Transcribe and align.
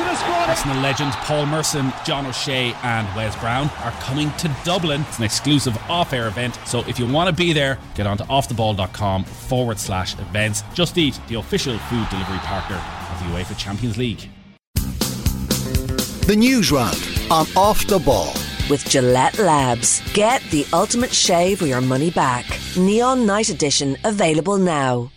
Arsenal 0.00 0.16
squad. 0.16 0.48
Arsenal 0.48 0.82
legends 0.82 1.16
Paul 1.16 1.46
Merson, 1.46 1.92
John 2.04 2.26
O'Shea, 2.26 2.74
and 2.82 3.06
Wes 3.16 3.36
Brown 3.36 3.68
are 3.82 3.92
coming 4.02 4.30
to 4.38 4.54
Dublin. 4.64 5.02
It's 5.08 5.18
an 5.18 5.24
exclusive 5.24 5.76
off 5.88 6.12
air 6.12 6.28
event. 6.28 6.58
So 6.66 6.80
if 6.80 6.98
you 6.98 7.06
want 7.06 7.28
to 7.28 7.34
be 7.34 7.52
there, 7.52 7.78
get 7.94 8.06
on 8.06 8.16
to 8.18 8.24
offtheball.com 8.24 9.24
forward 9.24 9.78
slash 9.78 10.14
events. 10.18 10.62
Just 10.74 10.96
Eat, 10.98 11.20
the 11.28 11.36
official 11.36 11.78
food 11.78 12.08
delivery 12.10 12.38
partner 12.38 12.76
of 12.76 13.18
the 13.20 13.38
UEFA 13.38 13.56
Champions 13.56 13.96
League. 13.96 14.28
The 16.26 16.36
news 16.36 16.70
round 16.70 16.96
on 17.30 17.46
Off 17.56 17.86
the 17.86 17.98
Ball. 17.98 18.32
With 18.68 18.88
Gillette 18.88 19.38
Labs. 19.38 20.00
Get 20.12 20.42
the 20.50 20.64
ultimate 20.72 21.12
shave 21.12 21.60
or 21.60 21.66
your 21.66 21.80
money 21.80 22.10
back. 22.10 22.46
Neon 22.76 23.26
Night 23.26 23.48
Edition 23.48 23.96
available 24.04 24.56
now. 24.56 25.10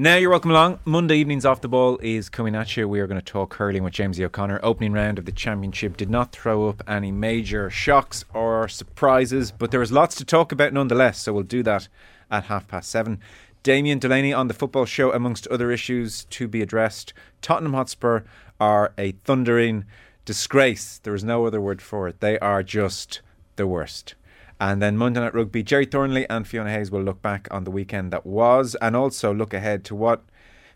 Now 0.00 0.16
you're 0.16 0.30
welcome 0.30 0.50
along. 0.50 0.80
Monday 0.86 1.18
evenings 1.18 1.44
off 1.44 1.60
the 1.60 1.68
ball 1.68 1.98
is 2.02 2.30
coming 2.30 2.54
at 2.54 2.74
you. 2.74 2.88
We 2.88 3.00
are 3.00 3.06
going 3.06 3.20
to 3.20 3.32
talk 3.32 3.52
hurling 3.56 3.84
with 3.84 3.92
Jamesy 3.92 4.24
O'Connor. 4.24 4.58
Opening 4.62 4.94
round 4.94 5.18
of 5.18 5.26
the 5.26 5.30
championship 5.30 5.98
did 5.98 6.08
not 6.08 6.32
throw 6.32 6.70
up 6.70 6.82
any 6.88 7.12
major 7.12 7.68
shocks 7.68 8.24
or 8.32 8.66
surprises, 8.66 9.52
but 9.52 9.70
there 9.70 9.80
was 9.80 9.92
lots 9.92 10.14
to 10.14 10.24
talk 10.24 10.52
about 10.52 10.72
nonetheless. 10.72 11.18
So 11.18 11.34
we'll 11.34 11.42
do 11.42 11.62
that 11.64 11.88
at 12.30 12.44
half 12.44 12.66
past 12.66 12.88
seven. 12.88 13.20
Damien 13.62 13.98
Delaney 13.98 14.32
on 14.32 14.48
the 14.48 14.54
football 14.54 14.86
show, 14.86 15.12
amongst 15.12 15.46
other 15.48 15.70
issues 15.70 16.24
to 16.30 16.48
be 16.48 16.62
addressed. 16.62 17.12
Tottenham 17.42 17.74
Hotspur 17.74 18.22
are 18.58 18.94
a 18.96 19.12
thundering 19.26 19.84
disgrace. 20.24 20.98
There 21.02 21.14
is 21.14 21.24
no 21.24 21.44
other 21.44 21.60
word 21.60 21.82
for 21.82 22.08
it. 22.08 22.20
They 22.20 22.38
are 22.38 22.62
just 22.62 23.20
the 23.56 23.66
worst. 23.66 24.14
And 24.60 24.82
then 24.82 24.98
Monday 24.98 25.20
Night 25.20 25.34
Rugby, 25.34 25.62
Gerry 25.62 25.86
Thornley 25.86 26.28
and 26.28 26.46
Fiona 26.46 26.70
Hayes 26.70 26.90
will 26.90 27.02
look 27.02 27.22
back 27.22 27.48
on 27.50 27.64
the 27.64 27.70
weekend 27.70 28.12
that 28.12 28.26
was 28.26 28.74
and 28.82 28.94
also 28.94 29.32
look 29.32 29.54
ahead 29.54 29.84
to 29.86 29.94
what 29.94 30.22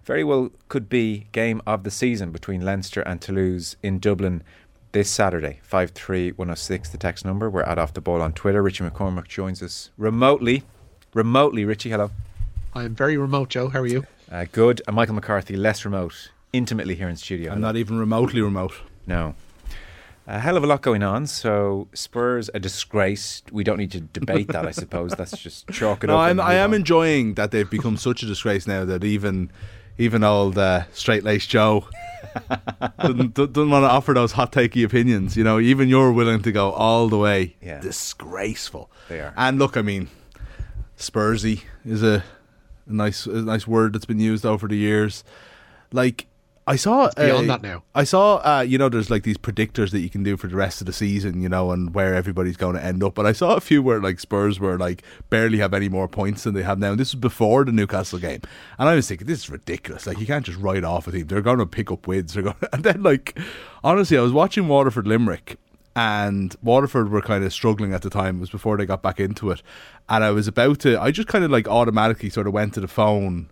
very 0.05 0.25
well 0.25 0.51
could 0.69 0.89
be 0.89 1.27
game 1.33 1.61
of 1.67 1.85
the 1.85 1.91
season 1.91 2.31
between 2.31 2.63
Leinster 2.63 3.03
and 3.03 3.21
Toulouse 3.21 3.77
in 3.83 3.99
Dublin 3.99 4.43
this 4.93 5.11
Saturday. 5.11 5.61
53106, 5.65 6.89
the 6.89 6.99
text 6.99 7.27
number. 7.27 7.51
We're 7.51 7.63
at 7.63 7.79
Off 7.79 7.93
the 7.93 8.01
Ball 8.01 8.23
on 8.23 8.33
Twitter. 8.33 8.63
Richie 8.63 8.85
McCormack 8.85 9.29
joins 9.29 9.63
us 9.63 9.91
remotely. 9.99 10.63
Remotely, 11.13 11.67
Richie, 11.67 11.91
hello. 11.91 12.11
I'm 12.75 12.95
very 12.95 13.19
remote, 13.19 13.51
Joe. 13.51 13.69
How 13.69 13.81
are 13.81 13.87
you? 13.87 14.07
Uh, 14.33 14.47
good. 14.51 14.81
And 14.87 14.97
Michael 14.97 15.15
McCarthy, 15.15 15.57
less 15.57 15.85
remote, 15.85 16.31
intimately 16.55 16.95
here 16.95 17.09
in 17.09 17.17
studio. 17.17 17.53
I'm 17.53 17.61
not 17.61 17.77
even 17.77 17.99
remotely 17.99 18.41
remote. 18.41 18.73
No. 19.07 19.35
A 20.27 20.41
hell 20.41 20.57
of 20.57 20.65
a 20.65 20.67
lot 20.67 20.81
going 20.81 21.03
on. 21.03 21.27
So 21.27 21.89
Spurs 21.93 22.49
a 22.55 22.61
disgrace. 22.61 23.43
We 23.53 23.63
don't 23.63 23.79
need 23.79 23.93
to 23.93 24.01
debate 24.01 24.49
that. 24.49 24.67
I 24.67 24.71
suppose 24.83 25.13
that's 25.13 25.37
just 25.39 25.69
chalk 25.69 26.05
it 26.05 26.07
no, 26.07 26.15
up. 26.15 26.21
I'm, 26.21 26.41
I 26.41 26.55
am 26.55 26.71
on. 26.71 26.77
enjoying 26.77 27.35
that 27.35 27.51
they've 27.51 27.69
become 27.69 27.97
such 27.97 28.23
a 28.23 28.27
disgrace 28.27 28.67
now 28.67 28.85
that 28.85 29.05
even 29.05 29.51
even 29.99 30.25
old 30.25 30.59
uh, 30.59 30.85
straight 30.93 31.23
laced 31.23 31.51
Joe 31.51 31.87
doesn't, 32.99 33.35
doesn't 33.35 33.71
want 33.71 33.85
to 33.85 33.89
offer 33.89 34.13
those 34.13 34.33
hot 34.33 34.51
takey 34.51 34.85
opinions. 34.85 35.37
You 35.37 35.45
know, 35.45 35.61
even 35.61 35.89
you're 35.89 36.11
willing 36.11 36.43
to 36.43 36.53
go 36.53 36.73
all 36.73 37.09
the 37.09 37.19
way. 37.19 37.55
Yeah. 37.63 37.81
Disgraceful. 37.81 38.91
They 39.09 39.21
are. 39.21 39.35
And 39.37 39.59
look, 39.59 39.77
I 39.77 39.83
mean, 39.83 40.09
Spursy 40.99 41.63
is 41.85 42.03
a, 42.03 42.25
a 42.87 42.93
nice 42.93 43.27
a 43.27 43.43
nice 43.43 43.67
word 43.67 43.93
that's 43.93 44.07
been 44.07 44.21
used 44.21 44.47
over 44.47 44.67
the 44.67 44.77
years. 44.77 45.23
Like 45.93 46.27
I 46.67 46.77
saw 46.77 47.11
beyond 47.15 47.51
uh, 47.51 47.59
that 47.59 47.63
now. 47.63 47.83
I 47.95 48.05
saw 48.05 48.37
uh, 48.37 48.63
you 48.63 48.79
know 48.79 48.89
there's 48.89 49.11
like 49.11 49.23
these 49.23 49.37
predictors 49.37 49.91
that 49.91 50.01
you 50.01 50.09
can 50.09 50.23
do 50.23 50.37
for 50.37 50.47
the 50.47 50.57
rest 50.57 50.81
of 50.81 50.87
the 50.87 50.93
season, 50.93 51.43
you 51.43 51.49
know, 51.49 51.73
and 51.73 51.95
where 51.95 52.15
everybody's 52.15 52.57
going 52.57 52.77
to 52.77 52.83
end 52.83 53.03
up. 53.03 53.15
But 53.15 53.27
I 53.27 53.33
saw 53.33 53.55
a 53.57 53.61
few 53.61 53.83
where 53.83 54.01
like 54.01 54.19
Spurs 54.19 54.59
were 54.59 54.79
like 54.79 55.03
barely 55.29 55.59
have 55.59 55.75
any 55.75 55.91
more 55.91 56.09
points 56.09 56.45
than 56.45 56.55
they 56.55 56.63
have 56.63 56.79
now. 56.79 56.93
And 56.93 57.01
this 57.01 57.13
was 57.13 57.21
before 57.21 57.65
the 57.65 57.73
Newcastle 57.73 58.19
game, 58.19 58.41
and 58.79 58.89
I 58.89 58.95
was 58.95 59.07
thinking 59.07 59.27
this 59.27 59.41
is 59.41 59.51
ridiculous. 59.51 60.07
Like 60.07 60.19
you 60.19 60.27
can't 60.27 60.47
just 60.47 60.59
write 60.59 60.85
off 60.85 61.07
a 61.07 61.13
team. 61.13 61.27
They're 61.27 61.43
going 61.43 61.59
to 61.59 61.67
pick 61.67 61.91
up 61.91 62.07
wins. 62.07 62.33
They're 62.33 62.43
going, 62.43 62.57
and 62.73 62.83
then 62.83 63.03
like 63.03 63.39
honestly, 63.83 64.17
I 64.17 64.23
was 64.23 64.33
watching 64.33 64.69
Waterford 64.69 65.07
Limerick. 65.07 65.59
And 65.97 66.57
Waterford 66.61 67.13
were 67.13 67.23
kind 67.23 67.45
of 67.45 67.53
struggling 67.53 67.95
at 67.95 68.03
the 68.03 68.11
time. 68.11 68.39
It 68.39 68.41
was 68.41 68.51
before 68.51 68.77
they 68.77 68.85
got 68.85 69.01
back 69.01 69.21
into 69.21 69.53
it, 69.53 69.63
and 70.09 70.25
I 70.25 70.33
was 70.33 70.49
about 70.49 70.81
to. 70.81 71.01
I 71.01 71.13
just 71.13 71.29
kind 71.29 71.45
of 71.45 71.53
like 71.53 71.69
automatically 71.69 72.31
sort 72.31 72.49
of 72.49 72.53
went 72.53 72.75
to 72.75 72.81
the 72.81 72.89
phone 72.89 73.49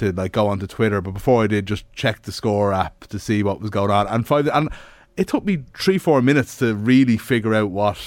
to 0.00 0.12
like 0.12 0.32
go 0.32 0.48
onto 0.48 0.66
Twitter, 0.66 1.00
but 1.00 1.12
before 1.12 1.44
I 1.44 1.46
did, 1.46 1.66
just 1.66 1.90
check 1.92 2.22
the 2.22 2.32
score 2.32 2.72
app 2.72 3.06
to 3.08 3.18
see 3.18 3.42
what 3.42 3.60
was 3.60 3.70
going 3.70 3.90
on. 3.90 4.06
And 4.08 4.26
five, 4.26 4.48
and 4.48 4.68
it 5.16 5.28
took 5.28 5.44
me 5.44 5.64
three, 5.76 5.98
four 5.98 6.22
minutes 6.22 6.56
to 6.58 6.74
really 6.74 7.16
figure 7.16 7.54
out 7.54 7.70
what 7.70 8.00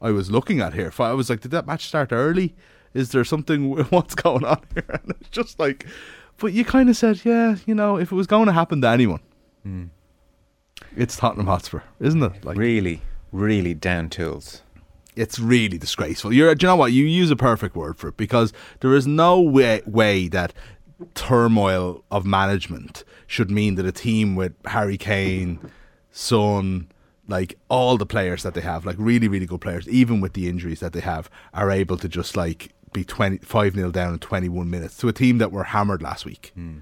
I 0.00 0.10
was 0.10 0.30
looking 0.30 0.60
at 0.60 0.74
here. 0.74 0.92
I 0.98 1.12
was 1.12 1.30
like, 1.30 1.40
did 1.40 1.50
that 1.50 1.66
match 1.66 1.86
start 1.86 2.12
early? 2.12 2.54
Is 2.94 3.12
there 3.12 3.24
something? 3.24 3.72
What's 3.90 4.14
going 4.14 4.44
on 4.44 4.62
here? 4.74 4.84
And 5.02 5.14
it's 5.20 5.30
just 5.30 5.58
like, 5.58 5.86
but 6.38 6.52
you 6.52 6.64
kind 6.64 6.88
of 6.88 6.96
said, 6.96 7.24
yeah, 7.24 7.56
you 7.66 7.74
know, 7.74 7.96
if 7.96 8.12
it 8.12 8.14
was 8.14 8.26
going 8.26 8.46
to 8.46 8.52
happen 8.52 8.80
to 8.82 8.88
anyone, 8.88 9.20
hmm. 9.62 9.84
it's 10.96 11.16
Tottenham 11.16 11.46
Hotspur, 11.46 11.80
isn't 12.00 12.22
it? 12.22 12.44
Like, 12.44 12.56
really, 12.56 13.02
really 13.32 13.74
down 13.74 14.08
tools. 14.10 14.62
it's 15.16 15.38
really 15.38 15.76
disgraceful. 15.78 16.32
You're, 16.32 16.54
do 16.54 16.64
you 16.64 16.68
know 16.68 16.76
what? 16.76 16.92
You 16.92 17.04
use 17.04 17.30
a 17.30 17.36
perfect 17.36 17.76
word 17.76 17.98
for 17.98 18.08
it 18.08 18.16
because 18.16 18.52
there 18.80 18.94
is 18.94 19.06
no 19.06 19.40
way, 19.40 19.82
way 19.86 20.28
that 20.28 20.52
turmoil 21.14 22.04
of 22.10 22.26
management 22.26 23.04
should 23.26 23.50
mean 23.50 23.76
that 23.76 23.86
a 23.86 23.92
team 23.92 24.36
with 24.36 24.52
Harry 24.66 24.98
Kane, 24.98 25.58
Son, 26.10 26.88
like 27.28 27.56
all 27.68 27.96
the 27.96 28.06
players 28.06 28.42
that 28.42 28.54
they 28.54 28.60
have, 28.60 28.84
like 28.84 28.96
really, 28.98 29.28
really 29.28 29.46
good 29.46 29.60
players, 29.60 29.88
even 29.88 30.20
with 30.20 30.32
the 30.32 30.48
injuries 30.48 30.80
that 30.80 30.92
they 30.92 31.00
have, 31.00 31.30
are 31.54 31.70
able 31.70 31.96
to 31.96 32.08
just 32.08 32.36
like 32.36 32.72
be 32.92 33.04
25 33.04 33.74
0 33.74 33.90
down 33.90 34.14
in 34.14 34.18
21 34.18 34.68
minutes 34.68 34.96
to 34.98 35.08
a 35.08 35.12
team 35.12 35.38
that 35.38 35.52
were 35.52 35.64
hammered 35.64 36.02
last 36.02 36.24
week. 36.24 36.52
Hmm. 36.54 36.78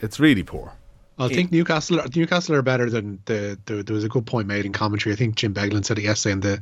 It's 0.00 0.18
really 0.18 0.42
poor. 0.42 0.72
I 1.16 1.28
think 1.28 1.52
Newcastle 1.52 2.00
Newcastle 2.14 2.56
are 2.56 2.62
better 2.62 2.90
than 2.90 3.20
the, 3.26 3.56
the. 3.66 3.84
There 3.84 3.94
was 3.94 4.02
a 4.02 4.08
good 4.08 4.26
point 4.26 4.48
made 4.48 4.64
in 4.64 4.72
commentary. 4.72 5.12
I 5.12 5.16
think 5.16 5.36
Jim 5.36 5.54
Beglin 5.54 5.84
said 5.84 5.98
it 5.98 6.02
yesterday 6.02 6.32
in 6.32 6.40
the 6.40 6.60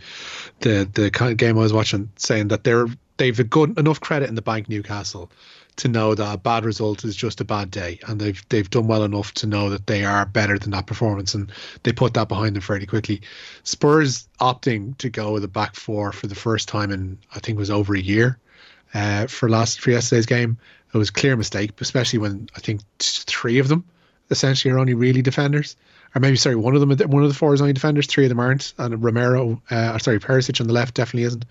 the 0.61 0.91
the 0.93 1.11
kind 1.11 1.33
of 1.33 1.39
game 1.39 1.57
I 1.57 1.63
was 1.63 1.73
watching, 1.73 2.11
saying 2.17 2.49
that 2.49 2.63
they're 2.63 2.87
they've 3.17 3.39
a 3.39 3.45
good 3.45 3.79
enough 3.79 4.01
credit 4.01 4.29
in 4.29 4.35
the 4.35 4.43
bank 4.43 4.69
Newcastle 4.69 5.31
to 5.77 5.89
know 5.89 6.15
that 6.15 6.35
a 6.35 6.39
bad 6.39 6.65
result 6.65 7.05
is 7.05 7.17
just 7.17 7.41
a 7.41 7.45
bad 7.45 7.71
day, 7.71 7.99
and 8.07 8.21
they've 8.21 8.43
they've 8.49 8.69
done 8.69 8.87
well 8.87 9.05
enough 9.05 9.33
to 9.35 9.47
know 9.47 9.71
that 9.71 9.87
they 9.87 10.05
are 10.05 10.27
better 10.27 10.59
than 10.59 10.71
that 10.71 10.87
performance, 10.87 11.35
and 11.35 11.53
they 11.83 11.93
put 11.93 12.15
that 12.15 12.29
behind 12.29 12.57
them 12.57 12.63
fairly 12.63 12.87
quickly. 12.87 13.23
Spurs 13.65 14.29
opting 14.41 14.97
to 14.99 15.09
go 15.09 15.33
with 15.33 15.43
the 15.43 15.49
back 15.49 15.75
four 15.75 16.13
for 16.13 16.27
the 16.27 16.35
first 16.35 16.69
time 16.69 16.91
in 16.91 17.19
I 17.35 17.39
think 17.39 17.57
it 17.57 17.61
was 17.61 17.71
over 17.71 17.95
a 17.95 18.01
year 18.01 18.39
uh, 18.95 19.27
for 19.27 19.49
last 19.49 19.81
for 19.81 19.91
yesterday's 19.91 20.27
game. 20.27 20.59
It 20.93 20.99
was 20.99 21.09
a 21.09 21.13
clear 21.13 21.37
mistake, 21.37 21.81
especially 21.81 22.19
when 22.19 22.49
I 22.55 22.61
think 22.61 22.83
three 22.99 23.59
of 23.59 23.69
them 23.69 23.85
essentially 24.31 24.73
are 24.73 24.79
only 24.79 24.95
really 24.95 25.23
defenders, 25.23 25.77
or 26.15 26.21
maybe 26.21 26.37
sorry, 26.37 26.57
one 26.57 26.75
of 26.75 26.81
them, 26.81 27.11
one 27.11 27.23
of 27.23 27.29
the 27.29 27.35
four 27.35 27.55
is 27.55 27.61
only 27.61 27.73
defenders, 27.73 28.07
three 28.07 28.25
of 28.25 28.29
them 28.29 28.41
aren't, 28.41 28.75
and 28.79 29.03
Romero, 29.03 29.61
uh, 29.71 29.99
sorry, 29.99 30.21
Perisic 30.21 30.61
on 30.61 30.67
the 30.67 30.73
left 30.73 30.95
definitely 30.95 31.25
isn't. 31.25 31.45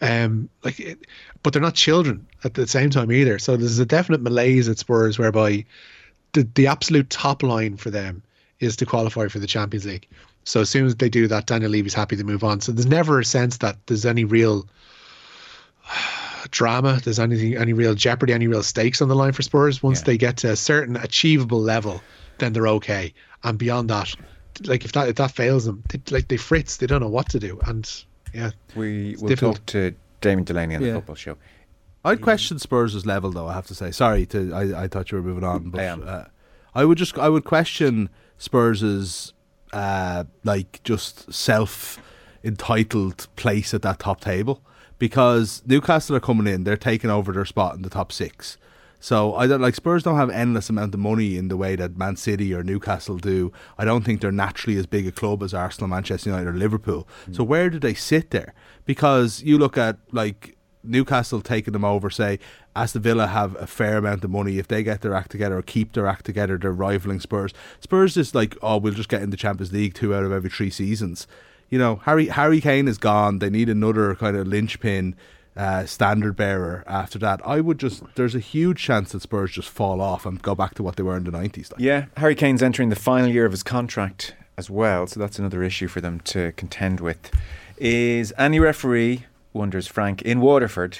Um, 0.00 0.48
like, 0.62 0.78
it, 0.78 0.98
but 1.42 1.52
they're 1.52 1.62
not 1.62 1.74
children 1.74 2.26
at 2.44 2.54
the 2.54 2.66
same 2.66 2.90
time 2.90 3.10
either. 3.10 3.38
So 3.38 3.56
there's 3.56 3.78
a 3.78 3.86
definite 3.86 4.20
malaise 4.20 4.68
at 4.68 4.78
Spurs 4.78 5.18
whereby 5.18 5.64
the 6.32 6.46
the 6.54 6.66
absolute 6.66 7.08
top 7.08 7.42
line 7.42 7.76
for 7.76 7.90
them 7.90 8.22
is 8.60 8.76
to 8.76 8.86
qualify 8.86 9.28
for 9.28 9.38
the 9.38 9.46
Champions 9.46 9.86
League. 9.86 10.08
So 10.44 10.60
as 10.60 10.70
soon 10.70 10.86
as 10.86 10.96
they 10.96 11.08
do 11.08 11.26
that, 11.28 11.46
Daniel 11.46 11.70
Levy's 11.70 11.94
happy 11.94 12.16
to 12.16 12.24
move 12.24 12.44
on. 12.44 12.60
So 12.60 12.72
there's 12.72 12.86
never 12.86 13.18
a 13.18 13.24
sense 13.24 13.58
that 13.58 13.78
there's 13.86 14.06
any 14.06 14.24
real 14.24 14.66
drama, 16.50 17.00
there's 17.04 17.18
anything, 17.18 17.56
any 17.56 17.72
real 17.72 17.94
jeopardy, 17.94 18.32
any 18.32 18.46
real 18.46 18.62
stakes 18.62 19.00
on 19.02 19.08
the 19.08 19.14
line 19.16 19.32
for 19.32 19.42
Spurs. 19.42 19.82
Once 19.82 20.02
they 20.02 20.16
get 20.18 20.36
to 20.38 20.50
a 20.50 20.56
certain 20.56 20.96
achievable 20.96 21.60
level, 21.60 22.02
then 22.38 22.52
they're 22.52 22.68
okay. 22.68 23.12
And 23.44 23.58
beyond 23.58 23.90
that, 23.90 24.14
like 24.64 24.84
if 24.84 24.92
that 24.92 25.08
if 25.08 25.16
that 25.16 25.30
fails 25.32 25.64
them, 25.64 25.82
they, 25.90 26.00
like 26.10 26.28
they 26.28 26.36
fritz, 26.36 26.78
they 26.78 26.86
don't 26.86 27.00
know 27.00 27.08
what 27.08 27.28
to 27.30 27.38
do. 27.38 27.58
And 27.66 27.90
yeah, 28.34 28.50
We 28.74 29.10
It's 29.12 29.22
will 29.22 29.28
difficult. 29.28 29.56
talk 29.56 29.66
to 29.66 29.94
Damien 30.20 30.44
Delaney 30.44 30.76
on 30.76 30.82
the 30.82 30.92
football 30.94 31.14
show. 31.16 31.36
I'd 32.04 32.20
question 32.20 32.58
Spurs' 32.60 33.04
level, 33.04 33.30
though. 33.30 33.48
I 33.48 33.54
have 33.54 33.66
to 33.66 33.74
say. 33.74 33.90
Sorry, 33.90 34.26
to 34.26 34.52
I, 34.54 34.84
I 34.84 34.88
thought 34.88 35.10
you 35.10 35.18
were 35.18 35.24
moving 35.24 35.42
on, 35.44 35.70
but 35.70 35.80
I 35.80 35.84
am. 35.84 36.04
Uh, 36.06 36.24
I 36.74 36.84
would 36.84 36.98
just 36.98 37.18
I 37.18 37.28
would 37.28 37.44
question 37.44 38.08
Spurs' 38.38 39.32
uh, 39.72 40.24
like 40.44 40.80
just 40.84 41.32
self 41.32 41.98
entitled 42.44 43.26
place 43.36 43.74
at 43.74 43.82
that 43.82 43.98
top 43.98 44.20
table 44.20 44.62
because 44.98 45.62
Newcastle 45.66 46.16
are 46.16 46.20
coming 46.20 46.52
in, 46.52 46.64
they're 46.64 46.76
taking 46.76 47.10
over 47.10 47.32
their 47.32 47.44
spot 47.44 47.74
in 47.74 47.82
the 47.82 47.90
top 47.90 48.12
six. 48.12 48.56
So 48.98 49.34
I 49.34 49.46
don't 49.46 49.60
like 49.60 49.74
Spurs 49.74 50.02
don't 50.02 50.16
have 50.16 50.30
endless 50.30 50.70
amount 50.70 50.94
of 50.94 51.00
money 51.00 51.36
in 51.36 51.48
the 51.48 51.56
way 51.56 51.76
that 51.76 51.96
Man 51.96 52.16
City 52.16 52.54
or 52.54 52.62
Newcastle 52.62 53.18
do. 53.18 53.52
I 53.78 53.84
don't 53.84 54.04
think 54.04 54.20
they're 54.20 54.32
naturally 54.32 54.78
as 54.78 54.86
big 54.86 55.06
a 55.06 55.12
club 55.12 55.42
as 55.42 55.52
Arsenal, 55.52 55.88
Manchester 55.88 56.30
United, 56.30 56.48
or 56.48 56.54
Liverpool. 56.54 57.06
Hmm. 57.26 57.34
So 57.34 57.44
where 57.44 57.70
do 57.70 57.78
they 57.78 57.94
sit 57.94 58.30
there? 58.30 58.54
Because 58.84 59.42
you 59.42 59.58
look 59.58 59.76
at 59.76 59.98
like 60.12 60.56
Newcastle 60.82 61.40
taking 61.42 61.72
them 61.72 61.84
over, 61.84 62.08
say 62.10 62.38
Aston 62.74 63.02
Villa 63.02 63.26
have 63.26 63.54
a 63.60 63.66
fair 63.66 63.98
amount 63.98 64.24
of 64.24 64.30
money. 64.30 64.58
If 64.58 64.68
they 64.68 64.82
get 64.82 65.02
their 65.02 65.14
act 65.14 65.30
together 65.30 65.58
or 65.58 65.62
keep 65.62 65.92
their 65.92 66.06
act 66.06 66.24
together, 66.24 66.56
they're 66.56 66.72
rivaling 66.72 67.20
Spurs. 67.20 67.52
Spurs 67.80 68.16
is 68.16 68.34
like, 68.34 68.56
oh, 68.62 68.78
we'll 68.78 68.94
just 68.94 69.08
get 69.08 69.22
in 69.22 69.30
the 69.30 69.36
Champions 69.36 69.72
League 69.72 69.94
two 69.94 70.14
out 70.14 70.24
of 70.24 70.32
every 70.32 70.50
three 70.50 70.70
seasons. 70.70 71.26
You 71.70 71.78
know, 71.78 71.96
Harry 72.04 72.26
Harry 72.28 72.60
Kane 72.60 72.88
is 72.88 72.98
gone. 72.98 73.38
They 73.38 73.50
need 73.50 73.68
another 73.68 74.14
kind 74.14 74.36
of 74.36 74.46
linchpin. 74.46 75.14
uh, 75.56 75.86
standard 75.86 76.36
bearer 76.36 76.84
after 76.86 77.18
that. 77.18 77.40
I 77.44 77.60
would 77.60 77.78
just 77.78 78.02
there's 78.14 78.34
a 78.34 78.40
huge 78.40 78.78
chance 78.78 79.12
that 79.12 79.22
Spurs 79.22 79.52
just 79.52 79.70
fall 79.70 80.00
off 80.00 80.26
and 80.26 80.40
go 80.42 80.54
back 80.54 80.74
to 80.74 80.82
what 80.82 80.96
they 80.96 81.02
were 81.02 81.16
in 81.16 81.24
the 81.24 81.30
nineties. 81.30 81.72
Like. 81.72 81.80
Yeah, 81.80 82.06
Harry 82.18 82.34
Kane's 82.34 82.62
entering 82.62 82.90
the 82.90 82.96
final 82.96 83.30
year 83.30 83.46
of 83.46 83.52
his 83.52 83.62
contract 83.62 84.34
as 84.58 84.68
well, 84.68 85.06
so 85.06 85.18
that's 85.18 85.38
another 85.38 85.62
issue 85.62 85.88
for 85.88 86.00
them 86.00 86.20
to 86.20 86.52
contend 86.52 87.00
with. 87.00 87.30
Is 87.78 88.32
any 88.38 88.58
referee, 88.60 89.24
wonders 89.52 89.86
Frank, 89.86 90.22
in 90.22 90.40
Waterford 90.40 90.98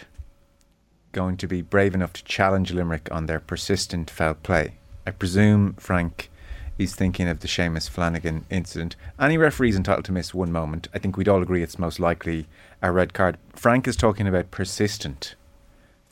going 1.12 1.36
to 1.38 1.46
be 1.46 1.62
brave 1.62 1.94
enough 1.94 2.12
to 2.14 2.24
challenge 2.24 2.72
Limerick 2.72 3.08
on 3.10 3.26
their 3.26 3.40
persistent 3.40 4.10
foul 4.10 4.34
play? 4.34 4.74
I 5.06 5.10
presume 5.10 5.74
Frank 5.74 6.30
is 6.78 6.94
thinking 6.94 7.28
of 7.28 7.40
the 7.40 7.48
Seamus 7.48 7.88
Flanagan 7.88 8.44
incident. 8.50 8.96
Any 9.18 9.38
referee's 9.38 9.76
entitled 9.76 10.04
to 10.06 10.12
miss 10.12 10.34
one 10.34 10.52
moment. 10.52 10.88
I 10.94 10.98
think 10.98 11.16
we'd 11.16 11.28
all 11.28 11.42
agree 11.42 11.62
it's 11.62 11.78
most 11.78 11.98
likely 11.98 12.46
a 12.82 12.92
red 12.92 13.14
card. 13.14 13.38
Frank 13.54 13.88
is 13.88 13.96
talking 13.96 14.26
about 14.28 14.50
persistent 14.50 15.34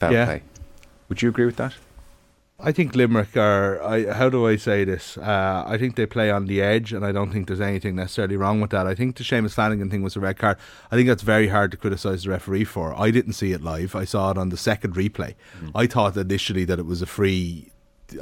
foul 0.01 0.13
Yeah. 0.13 0.25
play. 0.25 0.43
Would 1.09 1.21
you 1.23 1.29
agree 1.29 1.45
with 1.47 1.57
that? 1.57 1.75
I 2.59 2.71
think 2.71 2.95
Limerick 2.95 3.37
are. 3.37 3.83
I, 3.83 4.13
how 4.13 4.31
do 4.31 4.47
I 4.47 4.55
say 4.57 4.85
this? 4.85 5.19
Uh, 5.19 5.65
I 5.67 5.77
think 5.77 5.97
they 5.97 6.07
play 6.07 6.31
on 6.31 6.47
the 6.47 6.63
edge, 6.63 6.93
and 6.93 7.05
I 7.05 7.11
don't 7.11 7.33
think 7.33 7.49
there's 7.49 7.61
anything 7.61 7.97
necessarily 7.97 8.37
wrong 8.37 8.61
with 8.61 8.71
that. 8.71 8.87
I 8.87 8.95
think 8.95 9.17
the 9.17 9.25
Seamus 9.25 9.55
Flanagan 9.55 9.91
thing 9.91 10.03
was 10.03 10.15
a 10.15 10.21
red 10.21 10.39
card. 10.39 10.57
I 10.91 10.95
think 10.97 11.09
that's 11.09 11.25
very 11.25 11.49
hard 11.49 11.73
to 11.73 11.77
criticise 11.77 12.23
the 12.23 12.31
referee 12.31 12.65
for. 12.65 12.99
I 12.99 13.11
didn't 13.11 13.33
see 13.33 13.51
it 13.51 13.61
live. 13.61 13.97
I 13.97 14.05
saw 14.05 14.31
it 14.31 14.39
on 14.39 14.51
the 14.51 14.57
second 14.57 14.95
replay. 14.95 15.35
I 15.75 15.87
thought 15.89 16.17
initially 16.17 16.65
that 16.65 16.79
it 16.79 16.87
was 16.87 17.03
a 17.03 17.07
free. 17.07 17.71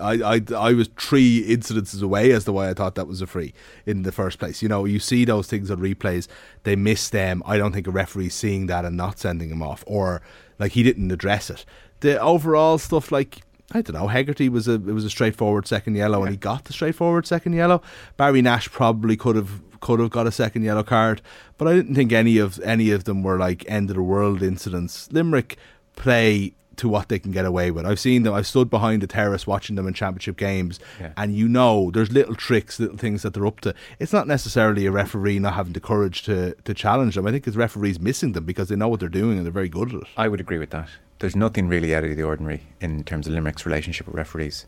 I, 0.00 0.36
I, 0.36 0.40
I 0.56 0.72
was 0.72 0.88
three 0.98 1.44
incidences 1.46 2.02
away 2.02 2.32
as 2.32 2.44
to 2.44 2.52
why 2.52 2.68
I 2.68 2.74
thought 2.74 2.94
that 2.94 3.06
was 3.06 3.20
a 3.20 3.26
free 3.26 3.52
in 3.84 4.02
the 4.02 4.12
first 4.12 4.38
place. 4.38 4.62
You 4.62 4.68
know, 4.68 4.84
you 4.84 4.98
see 4.98 5.24
those 5.24 5.46
things 5.46 5.70
on 5.70 5.78
replays, 5.78 6.28
they 6.62 6.76
miss 6.76 7.08
them. 7.08 7.42
I 7.44 7.58
don't 7.58 7.72
think 7.72 7.86
a 7.86 7.90
referee 7.90 8.30
seeing 8.30 8.66
that 8.66 8.84
and 8.84 8.96
not 8.96 9.18
sending 9.18 9.50
him 9.50 9.62
off, 9.62 9.82
or 9.86 10.22
like 10.58 10.72
he 10.72 10.82
didn't 10.82 11.10
address 11.10 11.50
it. 11.50 11.64
The 12.00 12.20
overall 12.20 12.78
stuff, 12.78 13.12
like 13.12 13.42
I 13.72 13.80
don't 13.80 13.94
know. 13.94 14.08
Hegarty 14.08 14.48
was 14.48 14.68
a 14.68 14.74
it 14.74 14.92
was 14.92 15.04
a 15.04 15.10
straightforward 15.10 15.66
second 15.66 15.94
yellow, 15.94 16.22
and 16.22 16.30
he 16.30 16.36
got 16.36 16.64
the 16.64 16.72
straightforward 16.72 17.26
second 17.26 17.54
yellow. 17.54 17.82
Barry 18.16 18.42
Nash 18.42 18.70
probably 18.70 19.16
could 19.16 19.36
have 19.36 19.62
could 19.80 19.98
have 19.98 20.10
got 20.10 20.26
a 20.26 20.32
second 20.32 20.62
yellow 20.62 20.82
card, 20.82 21.22
but 21.58 21.68
I 21.68 21.74
didn't 21.74 21.94
think 21.94 22.12
any 22.12 22.38
of 22.38 22.60
any 22.60 22.90
of 22.90 23.04
them 23.04 23.22
were 23.22 23.38
like 23.38 23.64
end 23.68 23.90
of 23.90 23.96
the 23.96 24.02
world 24.02 24.42
incidents. 24.42 25.10
Limerick 25.10 25.56
play 25.96 26.54
to 26.82 26.88
what 26.88 27.08
they 27.08 27.18
can 27.18 27.30
get 27.32 27.44
away 27.44 27.70
with. 27.70 27.86
I've 27.86 27.98
seen 28.00 28.24
them. 28.24 28.34
I've 28.34 28.46
stood 28.46 28.68
behind 28.68 29.02
the 29.02 29.06
terrace 29.06 29.46
watching 29.46 29.76
them 29.76 29.86
in 29.86 29.94
championship 29.94 30.36
games, 30.36 30.78
Yeah. 31.00 31.12
and 31.16 31.34
you 31.34 31.48
know 31.48 31.90
there's 31.92 32.10
little 32.12 32.34
tricks, 32.34 32.78
little 32.80 32.96
things 32.96 33.22
that 33.22 33.34
they're 33.34 33.46
up 33.46 33.60
to. 33.60 33.72
It's 34.00 34.12
not 34.12 34.26
necessarily 34.26 34.84
a 34.86 34.90
referee 34.90 35.38
not 35.38 35.54
having 35.54 35.72
the 35.72 35.80
courage 35.80 36.22
to 36.24 36.54
to 36.64 36.74
challenge 36.74 37.14
them. 37.14 37.26
I 37.26 37.30
think 37.30 37.46
it's 37.46 37.56
referees 37.56 37.98
missing 38.00 38.32
them 38.32 38.44
because 38.44 38.68
they 38.68 38.76
know 38.76 38.88
what 38.88 39.00
they're 39.00 39.08
doing 39.22 39.36
and 39.38 39.46
they're 39.46 39.52
very 39.52 39.68
good 39.68 39.90
at 39.94 40.02
it. 40.02 40.08
I 40.16 40.26
would 40.28 40.40
agree 40.40 40.58
with 40.58 40.70
that. 40.70 40.88
There's 41.20 41.36
nothing 41.36 41.68
really 41.68 41.94
out 41.94 42.02
of 42.04 42.16
the 42.16 42.22
ordinary 42.24 42.62
in 42.80 43.04
terms 43.04 43.28
of 43.28 43.32
Limerick's 43.34 43.64
relationship 43.64 44.06
with 44.08 44.16
referees. 44.16 44.66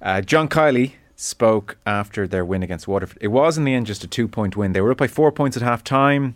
Uh, 0.00 0.20
John 0.20 0.48
Kiely 0.48 0.94
spoke 1.14 1.76
after 1.86 2.26
their 2.26 2.44
win 2.44 2.64
against 2.64 2.88
Waterford. 2.88 3.18
It 3.20 3.28
was 3.28 3.56
in 3.56 3.62
the 3.64 3.74
end 3.74 3.86
just 3.86 4.02
a 4.02 4.08
two 4.08 4.26
point 4.26 4.56
win. 4.56 4.72
They 4.72 4.80
were 4.80 4.90
up 4.90 4.98
by 4.98 5.06
four 5.06 5.30
points 5.30 5.56
at 5.56 5.62
half 5.62 5.84
time. 5.84 6.34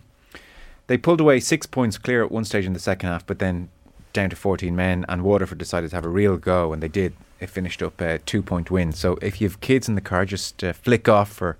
They 0.87 0.97
pulled 0.97 1.19
away 1.19 1.41
six 1.41 1.65
points 1.65 1.97
clear 1.97 2.23
at 2.23 2.31
one 2.31 2.45
stage 2.45 2.65
in 2.65 2.71
the 2.71 2.79
second 2.79 3.09
half, 3.09 3.25
but 3.25 3.39
then 3.39 3.67
down 4.13 4.29
to 4.29 4.35
14 4.35 4.75
men, 4.75 5.05
and 5.07 5.23
Waterford 5.23 5.57
decided 5.57 5.89
to 5.91 5.95
have 5.95 6.05
a 6.05 6.09
real 6.09 6.37
go, 6.37 6.73
and 6.73 6.81
they 6.81 6.87
did. 6.87 7.13
It 7.39 7.49
finished 7.49 7.83
up 7.83 8.01
a 8.01 8.17
two 8.19 8.41
point 8.41 8.71
win. 8.71 8.93
So 8.93 9.17
if 9.21 9.39
you 9.39 9.47
have 9.47 9.61
kids 9.61 9.87
in 9.87 9.95
the 9.95 10.01
car, 10.01 10.25
just 10.25 10.63
uh, 10.63 10.73
flick 10.73 11.07
off 11.07 11.31
for 11.31 11.57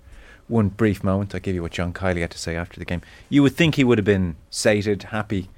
one 0.48 0.68
brief 0.70 1.04
moment. 1.04 1.34
I'll 1.34 1.40
give 1.40 1.54
you 1.54 1.62
what 1.62 1.72
John 1.72 1.92
Kiely 1.92 2.20
had 2.20 2.30
to 2.32 2.38
say 2.38 2.56
after 2.56 2.78
the 2.80 2.84
game. 2.84 3.02
You 3.28 3.42
would 3.44 3.54
think 3.54 3.76
he 3.76 3.84
would 3.84 3.98
have 3.98 4.04
been 4.04 4.34
sated, 4.50 5.04
happy. 5.04 5.50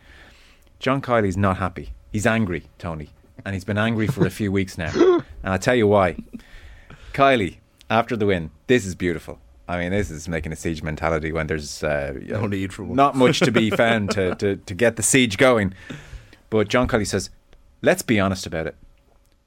John 0.78 1.00
Kiely's 1.00 1.36
not 1.38 1.56
happy. 1.56 1.90
He's 2.12 2.26
angry, 2.26 2.64
Tony. 2.78 3.10
And 3.46 3.54
he's 3.54 3.64
been 3.64 3.78
angry 3.78 4.06
for 4.08 4.26
a 4.26 4.30
few 4.30 4.52
weeks 4.52 4.76
now. 4.76 4.92
And 5.42 5.54
I'll 5.54 5.58
tell 5.58 5.74
you 5.74 5.86
why. 5.86 6.16
Kiely, 7.14 7.56
after 7.88 8.14
the 8.14 8.26
win, 8.26 8.50
this 8.66 8.84
is 8.84 8.94
beautiful. 8.94 9.38
I 9.66 9.78
mean, 9.78 9.90
this 9.90 10.10
is 10.10 10.28
making 10.28 10.52
a 10.52 10.56
siege 10.56 10.82
mentality 10.82 11.32
when 11.32 11.46
there's 11.46 11.82
uh, 11.82 12.12
No 12.26 12.46
need 12.46 12.74
for 12.74 12.84
one. 12.84 12.94
not 12.96 13.16
much 13.16 13.38
to 13.40 13.50
be 13.50 13.70
found 13.84 14.10
to, 14.10 14.34
to, 14.34 14.56
to 14.56 14.74
get 14.74 14.96
the 14.96 15.02
siege 15.02 15.38
going. 15.38 15.72
But 16.50 16.68
John 16.68 16.88
Kiely 16.88 17.06
says, 17.06 17.30
let's 17.80 18.02
be 18.02 18.20
honest 18.20 18.46
about 18.46 18.66
it. 18.66 18.76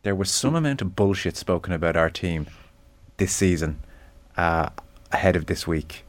There 0.03 0.15
was 0.15 0.31
some 0.31 0.55
amount 0.55 0.81
of 0.81 0.95
bullshit 0.95 1.37
spoken 1.37 1.73
about 1.73 1.95
our 1.95 2.09
team 2.09 2.47
this 3.17 3.33
season 3.33 3.79
uh, 4.35 4.69
ahead 5.11 5.35
of 5.35 5.45
this 5.45 5.67
week 5.67 6.03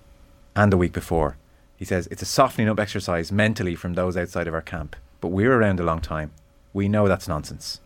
and 0.56 0.73
the 0.73 0.76
week 0.76 0.93
before. 0.93 1.37
He 1.76 1.85
says 1.85 2.06
it's 2.11 2.23
a 2.23 2.26
softening 2.26 2.69
up 2.69 2.81
exercise 2.81 3.31
mentally 3.31 3.75
from 3.75 3.94
those 3.94 4.17
outside 4.17 4.49
of 4.49 4.55
our 4.55 4.62
camp. 4.62 4.96
But 5.20 5.29
we're 5.29 5.52
around 5.52 5.81
a 5.81 5.85
long 5.85 6.00
time. 6.00 6.32
We 6.73 6.88
know 6.88 7.08
that's 7.08 7.29
nonsense. 7.29 7.81